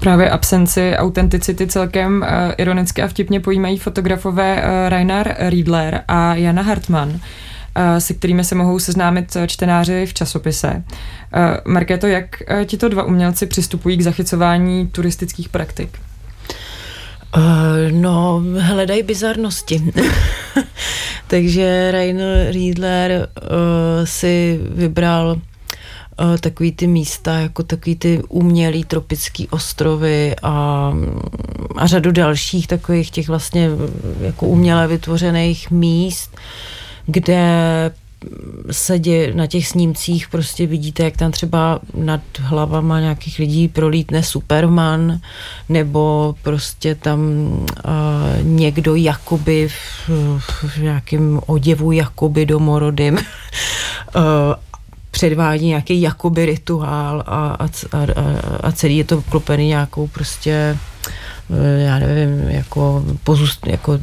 Právě 0.00 0.30
absenci 0.30 0.96
autenticity 0.96 1.66
celkem 1.66 2.22
uh, 2.22 2.52
ironicky 2.58 3.02
a 3.02 3.08
vtipně 3.08 3.40
pojímají 3.40 3.78
fotografové 3.78 4.62
Rainer 4.88 5.36
Riedler 5.38 6.02
a 6.08 6.34
Jana 6.34 6.62
Hartmann. 6.62 7.20
Eh, 7.74 8.00
se 8.00 8.14
kterými 8.14 8.44
se 8.44 8.54
mohou 8.54 8.78
seznámit 8.78 9.36
čtenáři 9.46 10.06
v 10.06 10.14
časopise. 10.14 10.84
Eh, 11.34 11.60
Markéto, 11.64 12.06
jak 12.06 12.42
eh, 12.48 12.64
tito 12.64 12.88
dva 12.88 13.02
umělci 13.02 13.46
přistupují 13.46 13.96
k 13.96 14.02
zachycování 14.02 14.86
turistických 14.86 15.48
praktik? 15.48 15.98
No, 17.90 18.42
hledají 18.58 19.02
bizarnosti. 19.02 19.82
Takže 21.26 21.90
Rainer 21.90 22.52
Riedler 22.52 23.28
uh, 23.42 23.48
si 24.04 24.60
vybral 24.70 25.36
uh, 26.20 26.36
takový 26.40 26.72
ty 26.72 26.86
místa, 26.86 27.38
jako 27.38 27.62
takový 27.62 27.96
ty 27.96 28.22
umělý 28.28 28.84
tropický 28.84 29.48
ostrovy 29.48 30.34
a, 30.42 30.92
a 31.76 31.86
řadu 31.86 32.12
dalších 32.12 32.66
takových 32.66 33.10
těch 33.10 33.28
vlastně 33.28 33.68
jako 34.20 34.46
uměle 34.46 34.88
vytvořených 34.88 35.70
míst, 35.70 36.30
uh, 36.34 36.40
kde 37.06 37.42
se 38.70 38.98
dě, 38.98 39.34
na 39.34 39.46
těch 39.46 39.68
snímcích 39.68 40.28
prostě 40.28 40.66
vidíte, 40.66 41.02
jak 41.02 41.16
tam 41.16 41.32
třeba 41.32 41.80
nad 41.94 42.20
hlavama 42.38 43.00
nějakých 43.00 43.38
lidí 43.38 43.68
prolítne 43.68 44.22
Superman, 44.22 45.20
nebo 45.68 46.34
prostě 46.42 46.94
tam 46.94 47.20
uh, 47.20 47.66
někdo 48.42 48.94
jakoby 48.94 49.68
v, 49.68 50.10
v 50.68 50.78
nějakém 50.78 51.40
oděvu 51.46 51.92
jakoby 51.92 52.46
domorodým 52.46 53.14
uh, 53.14 53.20
předvádí 55.10 55.66
nějaký 55.66 56.00
jakoby 56.00 56.46
rituál 56.46 57.24
a, 57.26 57.46
a, 57.48 57.64
a, 57.92 58.06
a 58.60 58.72
celý 58.72 58.96
je 58.96 59.04
to 59.04 59.22
klopený 59.22 59.68
nějakou 59.68 60.06
prostě 60.06 60.78
Eh, 61.31 61.31
já 61.78 61.98
nevím, 61.98 62.48
jako, 62.48 63.04
pozůst, 63.24 63.66
jako 63.66 63.98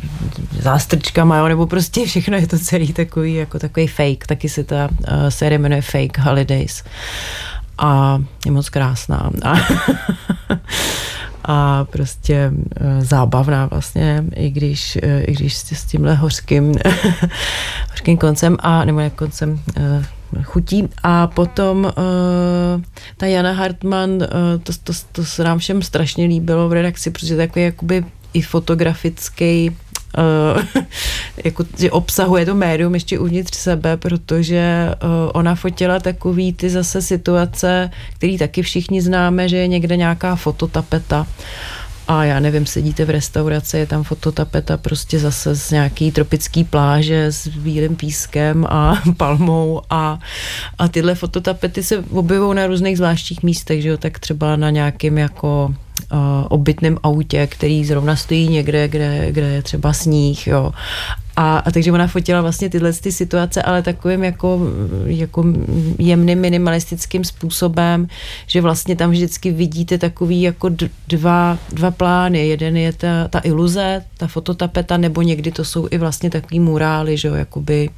zástrčkama, 0.60 1.48
nebo 1.48 1.68
prostě 1.68 2.06
všechno 2.06 2.38
je 2.38 2.48
to 2.48 2.60
celý 2.60 2.94
takový, 2.94 3.34
jako 3.34 3.60
takový 3.60 3.88
fake, 3.88 4.28
taky 4.28 4.50
se 4.50 4.64
ta 4.64 4.90
uh, 4.92 5.28
série 5.30 5.60
jmenuje 5.60 5.82
Fake 5.82 6.18
Holidays 6.18 6.84
a 7.78 8.22
je 8.46 8.52
moc 8.52 8.70
krásná. 8.70 9.32
A, 9.44 9.56
a 11.46 11.86
prostě 11.86 12.52
uh, 12.52 13.04
zábavná 13.04 13.66
vlastně, 13.66 14.24
i 14.36 14.50
když, 14.50 14.98
uh, 15.04 15.22
i 15.28 15.32
když 15.32 15.58
s 15.58 15.86
tímhle 15.86 16.16
hořkým, 16.16 16.74
hořkým 17.92 18.18
koncem 18.18 18.58
a 18.60 18.86
nebo 18.86 19.00
jak 19.00 19.14
koncem 19.14 19.52
uh, 19.52 20.06
chutí. 20.44 20.90
A 21.04 21.28
potom 21.28 21.86
uh, 21.86 22.82
ta 23.18 23.26
Jana 23.26 23.52
Hartmann, 23.52 24.12
uh, 24.12 24.28
to, 24.64 24.74
to, 24.84 24.94
to 25.12 25.26
se 25.26 25.44
nám 25.44 25.60
všem 25.60 25.82
strašně 25.82 26.26
líbilo 26.26 26.70
v 26.70 26.74
redakci, 26.74 27.12
protože 27.12 27.38
takový 27.38 27.66
jakoby 27.66 28.06
i 28.34 28.42
fotografický 28.42 29.70
uh, 30.18 30.64
jako, 31.44 31.66
že 31.78 31.92
obsahuje 31.92 32.46
to 32.46 32.56
médium 32.56 32.94
ještě 32.94 33.20
uvnitř 33.20 33.56
sebe, 33.58 33.98
protože 33.98 34.96
uh, 35.04 35.10
ona 35.34 35.56
fotila 35.56 36.00
takový 36.00 36.54
ty 36.54 36.70
zase 36.70 37.02
situace, 37.02 37.92
který 38.16 38.38
taky 38.38 38.62
všichni 38.62 39.02
známe, 39.02 39.50
že 39.50 39.58
je 39.58 39.68
někde 39.68 39.98
nějaká 39.98 40.36
fototapeta 40.36 41.28
a 42.10 42.24
já 42.24 42.40
nevím, 42.40 42.66
sedíte 42.66 43.06
v 43.06 43.10
restauraci, 43.10 43.78
je 43.78 43.86
tam 43.86 44.04
fototapeta 44.04 44.78
prostě 44.78 45.20
zase 45.20 45.56
z 45.56 45.72
nějaký 45.72 46.12
tropický 46.12 46.64
pláže 46.64 47.26
s 47.26 47.48
bílým 47.48 47.96
pískem 47.96 48.66
a 48.70 49.02
palmou 49.18 49.82
a, 49.90 50.20
a 50.78 50.88
tyhle 50.88 51.16
fototapety 51.16 51.84
se 51.84 51.98
objevují 51.98 52.56
na 52.56 52.68
různých 52.68 52.98
zvláštních 52.98 53.44
místech, 53.44 53.82
že 53.82 53.90
jo, 53.90 53.98
tak 53.98 54.20
třeba 54.20 54.56
na 54.56 54.70
nějakým 54.70 55.18
jako 55.18 55.76
uh, 56.12 56.18
obytném 56.50 56.98
autě, 57.04 57.48
který 57.48 57.86
zrovna 57.86 58.16
stojí 58.16 58.48
někde, 58.48 58.88
kde, 58.88 59.28
kde 59.32 59.48
je 59.48 59.62
třeba 59.62 59.94
sníh, 59.94 60.48
jo. 60.48 60.72
A, 61.36 61.58
a 61.58 61.72
takže 61.72 61.92
ona 61.92 62.08
fotila 62.08 62.42
vlastně 62.42 62.70
tyhle 62.70 62.94
ty 62.94 63.12
situace, 63.12 63.62
ale 63.62 63.82
takovým 63.82 64.24
jako, 64.24 64.60
jako 65.06 65.44
jemným 65.98 66.40
minimalistickým 66.40 67.24
způsobem, 67.24 68.08
že 68.48 68.62
vlastně 68.62 68.96
tam 68.96 69.12
vždycky 69.12 69.52
vidíte 69.52 69.98
takový 69.98 70.42
jako 70.42 70.70
dva, 71.08 71.58
dva 71.74 71.92
plány. 71.92 72.48
Jeden 72.48 72.78
je 72.78 72.94
ta, 72.94 73.28
ta 73.28 73.42
iluze, 73.44 74.04
ta 74.18 74.28
fototapeta, 74.28 74.98
nebo 74.98 75.22
někdy 75.22 75.52
to 75.52 75.66
jsou 75.66 75.88
i 75.92 75.98
vlastně 75.98 76.30
takový 76.30 76.60
murály, 76.60 77.18
že 77.18 77.28
jo, 77.28 77.34
jakoby 77.34 77.90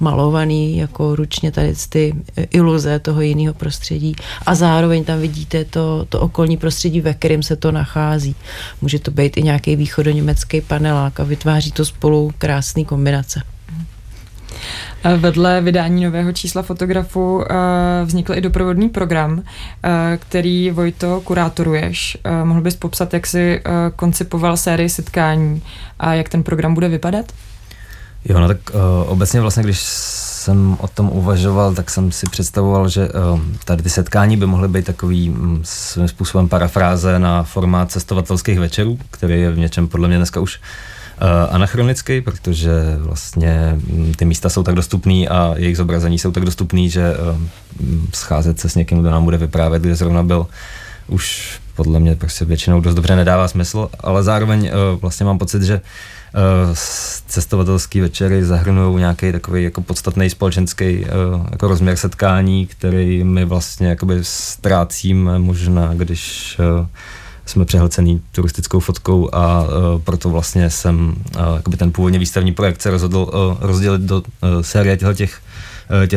malovaný 0.00 0.76
jako 0.76 1.16
ručně 1.16 1.52
tady 1.52 1.74
ty 1.88 2.14
iluze 2.50 2.98
toho 2.98 3.20
jiného 3.20 3.54
prostředí. 3.54 4.16
A 4.46 4.54
zároveň 4.54 5.04
tam 5.04 5.20
vidíte 5.20 5.64
to, 5.64 6.06
to 6.08 6.20
okolní 6.20 6.56
prostředí, 6.56 7.00
ve 7.00 7.14
kterém 7.14 7.42
se 7.42 7.56
to 7.56 7.72
nachází. 7.72 8.34
Může 8.80 8.98
to 8.98 9.10
být 9.10 9.36
i 9.36 9.42
nějaký 9.42 9.76
východoněmecký 9.76 10.60
panelák 10.60 11.20
a 11.20 11.24
vytváří 11.24 11.72
to 11.72 11.84
spolu 11.84 12.32
krásný 12.38 12.81
krásné 12.82 12.88
kombinace. 12.88 13.42
Vedle 15.16 15.60
vydání 15.60 16.04
nového 16.04 16.32
čísla 16.32 16.62
fotografu 16.62 17.42
eh, 17.42 17.54
vznikl 18.04 18.34
i 18.34 18.40
doprovodný 18.40 18.88
program, 18.88 19.42
eh, 19.42 20.18
který 20.20 20.70
Vojto 20.70 21.20
kurátoruješ. 21.20 22.18
Eh, 22.24 22.44
mohl 22.44 22.60
bys 22.60 22.76
popsat, 22.76 23.14
jak 23.14 23.26
jsi 23.26 23.62
koncipoval 23.96 24.56
sérii 24.56 24.88
setkání 24.88 25.62
a 25.98 26.14
jak 26.14 26.28
ten 26.28 26.42
program 26.42 26.74
bude 26.74 26.88
vypadat? 26.88 27.32
Jo, 28.24 28.40
no 28.40 28.48
tak 28.48 28.58
obecně 29.06 29.40
vlastně, 29.40 29.62
když 29.62 29.80
jsem 29.80 30.76
o 30.80 30.88
tom 30.88 31.10
uvažoval, 31.12 31.74
tak 31.74 31.90
jsem 31.90 32.12
si 32.12 32.26
představoval, 32.30 32.88
že 32.88 33.08
tady 33.64 33.82
ty 33.82 33.90
setkání 33.90 34.36
by 34.36 34.46
mohly 34.46 34.68
být 34.68 34.84
takový 34.86 35.28
mm, 35.28 35.60
svým 35.64 36.08
způsobem 36.08 36.48
parafráze 36.48 37.18
na 37.18 37.42
formát 37.42 37.90
cestovatelských 37.90 38.58
večerů, 38.58 38.98
který 39.10 39.40
je 39.40 39.50
v 39.50 39.58
něčem 39.58 39.88
podle 39.88 40.08
mě 40.08 40.16
dneska 40.16 40.40
už 40.40 40.60
Eh, 40.60 41.01
anachronický, 41.50 42.20
protože 42.20 42.70
vlastně 42.98 43.72
mm, 43.74 44.14
ty 44.14 44.24
místa 44.24 44.48
jsou 44.48 44.62
tak 44.62 44.74
dostupný 44.74 45.28
a 45.28 45.54
jejich 45.56 45.76
zobrazení 45.76 46.18
jsou 46.18 46.32
tak 46.32 46.44
dostupný, 46.44 46.90
že 46.90 47.14
eh, 47.14 47.38
mm, 47.80 48.08
scházet 48.14 48.60
se 48.60 48.68
s 48.68 48.74
někým, 48.74 49.00
kdo 49.00 49.10
nám 49.10 49.24
bude 49.24 49.36
vyprávět, 49.36 49.82
kde 49.82 49.94
zrovna 49.94 50.22
byl, 50.22 50.46
už 51.06 51.58
podle 51.74 52.00
mě 52.00 52.16
prostě 52.16 52.44
většinou 52.44 52.80
dost 52.80 52.94
dobře 52.94 53.16
nedává 53.16 53.48
smysl, 53.48 53.88
ale 54.00 54.22
zároveň 54.22 54.66
eh, 54.66 54.72
vlastně 55.00 55.26
mám 55.26 55.38
pocit, 55.38 55.62
že 55.62 55.80
cestovatelské 57.26 58.00
večery 58.00 58.44
zahrnují 58.44 58.98
nějaký 58.98 59.32
takový 59.32 59.64
jako 59.64 59.82
podstatný 59.82 60.30
společenský 60.30 61.06
jako 61.50 61.68
rozměr 61.68 61.96
setkání, 61.96 62.66
který 62.66 63.24
my 63.24 63.44
vlastně 63.44 63.88
jakoby 63.88 64.18
ztrácíme 64.22 65.38
možná, 65.38 65.94
když 65.94 66.56
jsme 67.52 67.64
přehlcený 67.64 68.22
turistickou 68.32 68.80
fotkou 68.80 69.34
a 69.34 69.62
uh, 69.62 69.68
proto 70.04 70.30
vlastně 70.30 70.70
jsem 70.70 71.14
uh, 71.68 71.74
ten 71.76 71.92
původně 71.92 72.18
výstavní 72.18 72.52
projekt 72.52 72.82
se 72.82 72.90
rozhodl 72.90 73.18
uh, 73.18 73.56
rozdělit 73.60 74.00
do 74.00 74.22
série 74.60 74.96
těchto 74.96 75.14
těch, 75.14 75.40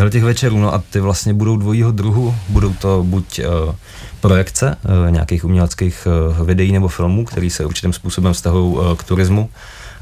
uh, 0.04 0.10
těch 0.10 0.24
večerů. 0.24 0.60
No 0.60 0.74
a 0.74 0.84
ty 0.90 1.00
vlastně 1.00 1.34
budou 1.34 1.58
dvojího 1.58 1.92
druhu. 1.92 2.36
Budou 2.50 2.74
to 2.74 3.04
buď 3.04 3.40
projekce 4.22 4.76
nějakých 5.10 5.46
uměleckých 5.46 6.08
videí 6.46 6.72
nebo 6.72 6.88
filmů, 6.88 7.26
které 7.26 7.50
se 7.50 7.66
určitým 7.66 7.94
způsobem 7.94 8.34
vztahují 8.34 8.98
k 8.98 9.04
turismu 9.04 9.50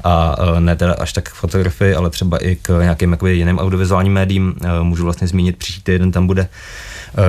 a 0.04 0.36
ne 0.58 0.76
teda 0.76 0.92
až 0.92 1.12
tak 1.12 1.24
k 1.24 1.34
fotografii, 1.34 1.94
ale 1.94 2.10
třeba 2.10 2.38
i 2.38 2.56
k 2.56 2.80
nějakým 2.82 3.10
jakoby, 3.10 3.36
jiným 3.36 3.58
audiovizuálním 3.58 4.12
médiím. 4.12 4.54
Můžu 4.82 5.04
vlastně 5.04 5.26
zmínit, 5.26 5.56
příští 5.56 5.82
týden 5.82 6.12
tam 6.12 6.26
bude 6.26 6.48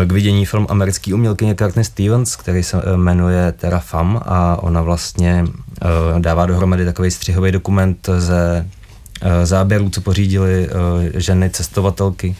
k 0.05 0.11
vidění 0.11 0.45
film 0.45 0.67
americký 0.69 1.13
umělkyně 1.13 1.55
Courtney 1.55 1.85
Stevens, 1.85 2.35
který 2.35 2.63
se 2.63 2.81
jmenuje 2.95 3.51
Terra 3.51 3.79
Fam 3.79 4.21
a 4.25 4.63
ona 4.63 4.81
vlastně 4.81 5.45
dává 6.19 6.45
dohromady 6.45 6.85
takový 6.85 7.11
střihový 7.11 7.51
dokument 7.51 8.09
ze 8.17 8.67
záběrů, 9.43 9.89
co 9.89 10.01
pořídili 10.01 10.69
ženy 11.13 11.49
cestovatelky 11.49 12.35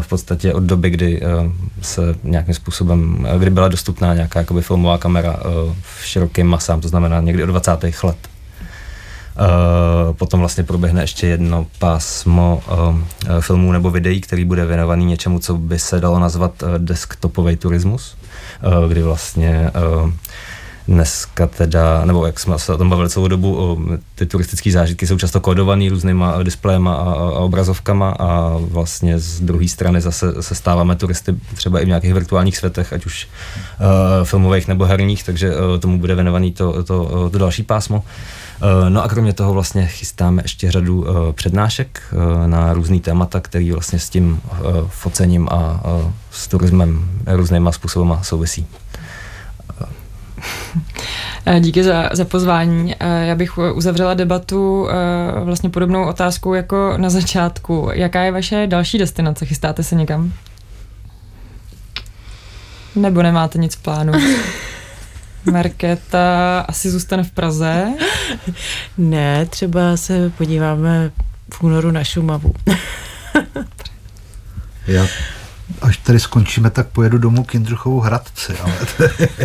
v 0.00 0.08
podstatě 0.08 0.54
od 0.54 0.62
doby, 0.62 0.90
kdy 0.90 1.22
se 1.82 2.02
nějakým 2.24 2.54
způsobem, 2.54 3.26
kdy 3.38 3.50
byla 3.50 3.68
dostupná 3.68 4.14
nějaká 4.14 4.38
jakoby 4.38 4.62
filmová 4.62 4.98
kamera 4.98 5.36
v 5.82 6.06
širokým 6.06 6.46
masám, 6.46 6.80
to 6.80 6.88
znamená 6.88 7.20
někdy 7.20 7.42
od 7.42 7.46
20. 7.46 7.70
let. 8.02 8.16
Uh, 9.40 10.12
potom 10.12 10.40
vlastně 10.40 10.64
proběhne 10.64 11.02
ještě 11.02 11.26
jedno 11.26 11.66
pásmo 11.78 12.62
uh, 12.68 13.40
filmů 13.40 13.72
nebo 13.72 13.90
videí, 13.90 14.20
který 14.20 14.44
bude 14.44 14.66
věnovaný 14.66 15.04
něčemu, 15.04 15.38
co 15.38 15.54
by 15.54 15.78
se 15.78 16.00
dalo 16.00 16.18
nazvat 16.18 16.62
uh, 16.62 16.68
desktopový 16.78 17.56
turismus, 17.56 18.16
kdy 18.88 19.02
vlastně 19.02 19.70
dneska 20.88 21.46
teda, 21.46 22.04
nebo 22.04 22.26
jak 22.26 22.40
jsme 22.40 22.58
se 22.58 22.72
o 22.72 22.78
tom 22.78 22.90
bavili 22.90 23.10
celou 23.10 23.28
dobu, 23.28 23.78
ty 24.14 24.26
turistické 24.26 24.70
zážitky 24.70 25.06
jsou 25.06 25.18
často 25.18 25.40
kódovaný 25.40 25.88
různýma 25.88 26.42
displejema 26.42 26.94
a, 26.94 27.02
a 27.12 27.38
obrazovkama 27.38 28.10
a 28.10 28.56
vlastně 28.58 29.18
z 29.18 29.40
druhé 29.40 29.68
strany 29.68 30.00
zase 30.00 30.42
se 30.42 30.54
stáváme 30.54 30.96
turisty 30.96 31.34
třeba 31.54 31.80
i 31.80 31.84
v 31.84 31.88
nějakých 31.88 32.14
virtuálních 32.14 32.56
světech, 32.56 32.92
ať 32.92 33.06
už 33.06 33.28
uh, 33.80 34.24
filmových 34.24 34.68
nebo 34.68 34.84
herních, 34.84 35.24
takže 35.24 35.56
uh, 35.56 35.78
tomu 35.80 35.98
bude 35.98 36.14
věnovaný 36.14 36.52
to, 36.52 36.84
to, 36.84 37.30
to 37.30 37.38
další 37.38 37.62
pásmo. 37.62 38.04
Eh, 38.06 38.43
no 38.88 39.04
a 39.04 39.08
kromě 39.08 39.32
toho 39.32 39.52
vlastně 39.52 39.86
chystáme 39.86 40.42
ještě 40.44 40.70
řadu 40.70 41.06
eh, 41.08 41.32
přednášek 41.32 42.02
eh, 42.12 42.48
na 42.48 42.72
různý 42.72 43.00
témata, 43.00 43.40
který 43.40 43.72
vlastně 43.72 43.98
s 43.98 44.10
tím 44.10 44.40
focením 44.88 45.48
a 45.48 45.80
s 46.30 46.48
turismem 46.48 47.10
různýma 47.26 47.72
způsoby 47.72 48.12
souvisí. 48.22 48.66
Díky 51.60 51.84
za, 51.84 52.10
za 52.12 52.24
pozvání. 52.24 52.94
Já 53.22 53.34
bych 53.34 53.58
uzavřela 53.58 54.14
debatu 54.14 54.88
vlastně 55.44 55.70
podobnou 55.70 56.08
otázkou 56.08 56.54
jako 56.54 56.94
na 56.96 57.10
začátku. 57.10 57.88
Jaká 57.92 58.22
je 58.22 58.32
vaše 58.32 58.66
další 58.66 58.98
destinace? 58.98 59.46
Chystáte 59.46 59.82
se 59.82 59.94
někam? 59.94 60.32
Nebo 62.96 63.22
nemáte 63.22 63.58
nic 63.58 63.74
v 63.74 63.82
plánu? 63.82 64.12
Markéta 65.52 66.60
asi 66.68 66.90
zůstane 66.90 67.22
v 67.22 67.30
Praze. 67.30 67.86
Ne, 68.98 69.46
třeba 69.46 69.96
se 69.96 70.30
podíváme 70.30 71.10
v 71.54 71.62
únoru 71.62 71.90
na 71.90 72.04
Šumavu. 72.04 72.54
Já 74.86 75.06
až 75.82 75.96
tady 75.96 76.20
skončíme, 76.20 76.70
tak 76.70 76.88
pojedu 76.88 77.18
domů 77.18 77.44
k 77.44 77.54
Jindřuchovu 77.54 78.00
Hradci, 78.00 78.52
ale 78.58 78.72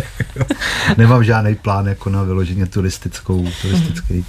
nemám 0.96 1.24
žádný 1.24 1.54
plán 1.54 1.86
jako 1.86 2.10
na 2.10 2.22
vyloženě 2.22 2.66
turistickou, 2.66 3.46
turistický, 3.62 4.24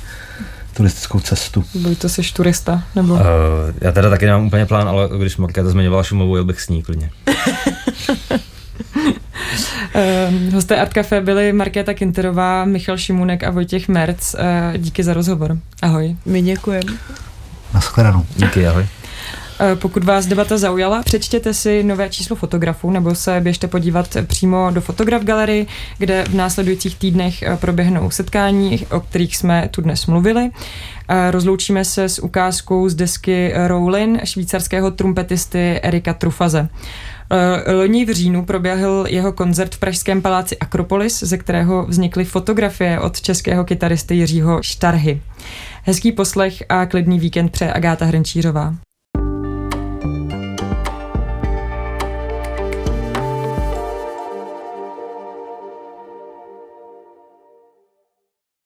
turistickou 0.74 1.20
cestu. 1.20 1.64
Byl 1.76 1.96
to 1.96 2.10
jsi 2.10 2.22
turista? 2.34 2.84
Nebo? 2.96 3.14
Uh, 3.14 3.20
já 3.82 3.92
teda 3.92 4.10
taky 4.10 4.26
nemám 4.26 4.46
úplně 4.46 4.66
plán, 4.66 4.88
ale 4.88 5.10
když 5.18 5.38
Markéta 5.38 5.70
zmiňovala 5.70 6.04
Šumovu, 6.04 6.36
jel 6.36 6.46
bych 6.46 6.62
s 6.62 6.70
ní 6.70 6.84
klidně. 6.84 7.12
Uh, 9.52 10.54
hosté 10.54 10.78
Art 10.78 10.94
Café 10.94 11.22
byli 11.22 11.54
Markéta 11.54 11.94
Kinterová, 11.94 12.66
Michal 12.66 12.98
Šimunek 12.98 13.44
a 13.44 13.50
Vojtěch 13.50 13.88
Merc. 13.88 14.34
Uh, 14.34 14.78
díky 14.78 15.04
za 15.04 15.14
rozhovor. 15.14 15.58
Ahoj. 15.82 16.16
My 16.26 16.42
děkujeme. 16.42 16.94
Naschledanou. 17.74 18.26
Díky, 18.36 18.68
ahoj. 18.68 18.88
Eh, 19.64 19.76
pokud 19.76 20.04
vás 20.04 20.26
debata 20.26 20.58
zaujala, 20.58 21.04
přečtěte 21.04 21.54
si 21.54 21.84
nové 21.84 22.10
číslo 22.10 22.36
fotografu 22.36 22.92
nebo 22.92 23.16
se 23.16 23.42
běžte 23.42 23.68
podívat 23.68 24.18
přímo 24.28 24.72
do 24.74 24.82
Fotograf 24.82 25.24
Galery, 25.24 25.68
kde 25.98 26.24
v 26.24 26.34
následujících 26.34 26.96
týdnech 26.96 27.44
eh, 27.44 27.58
proběhnou 27.58 28.10
setkání, 28.10 28.86
o 28.92 29.00
kterých 29.00 29.38
jsme 29.38 29.68
tu 29.72 29.82
dnes 29.82 30.06
mluvili. 30.06 30.50
Rozloučíme 31.32 31.86
se 31.86 32.10
s 32.10 32.20
ukázkou 32.20 32.90
z 32.90 32.96
desky 32.96 33.54
Rowlin 33.68 34.20
švýcarského 34.24 34.92
trumpetisty 34.92 35.80
Erika 35.84 36.14
Trufaze. 36.14 36.70
Eh, 37.34 37.72
loni 37.72 38.06
v 38.06 38.10
říjnu 38.10 38.46
proběhl 38.46 39.06
jeho 39.10 39.32
koncert 39.32 39.76
v 39.76 39.80
pražském 39.80 40.22
paláci 40.22 40.58
Akropolis, 40.58 41.20
ze 41.20 41.38
kterého 41.38 41.86
vznikly 41.86 42.26
fotografie 42.26 43.00
od 43.00 43.22
českého 43.22 43.64
kytaristy 43.64 44.16
Jiřího 44.16 44.64
Štarhy. 44.64 45.22
Hezký 45.84 46.12
poslech 46.12 46.64
a 46.70 46.86
klidný 46.86 47.20
víkend 47.20 47.50
pře 47.50 47.74
Agáta 47.74 48.06
Hrenčířová. 48.06 48.76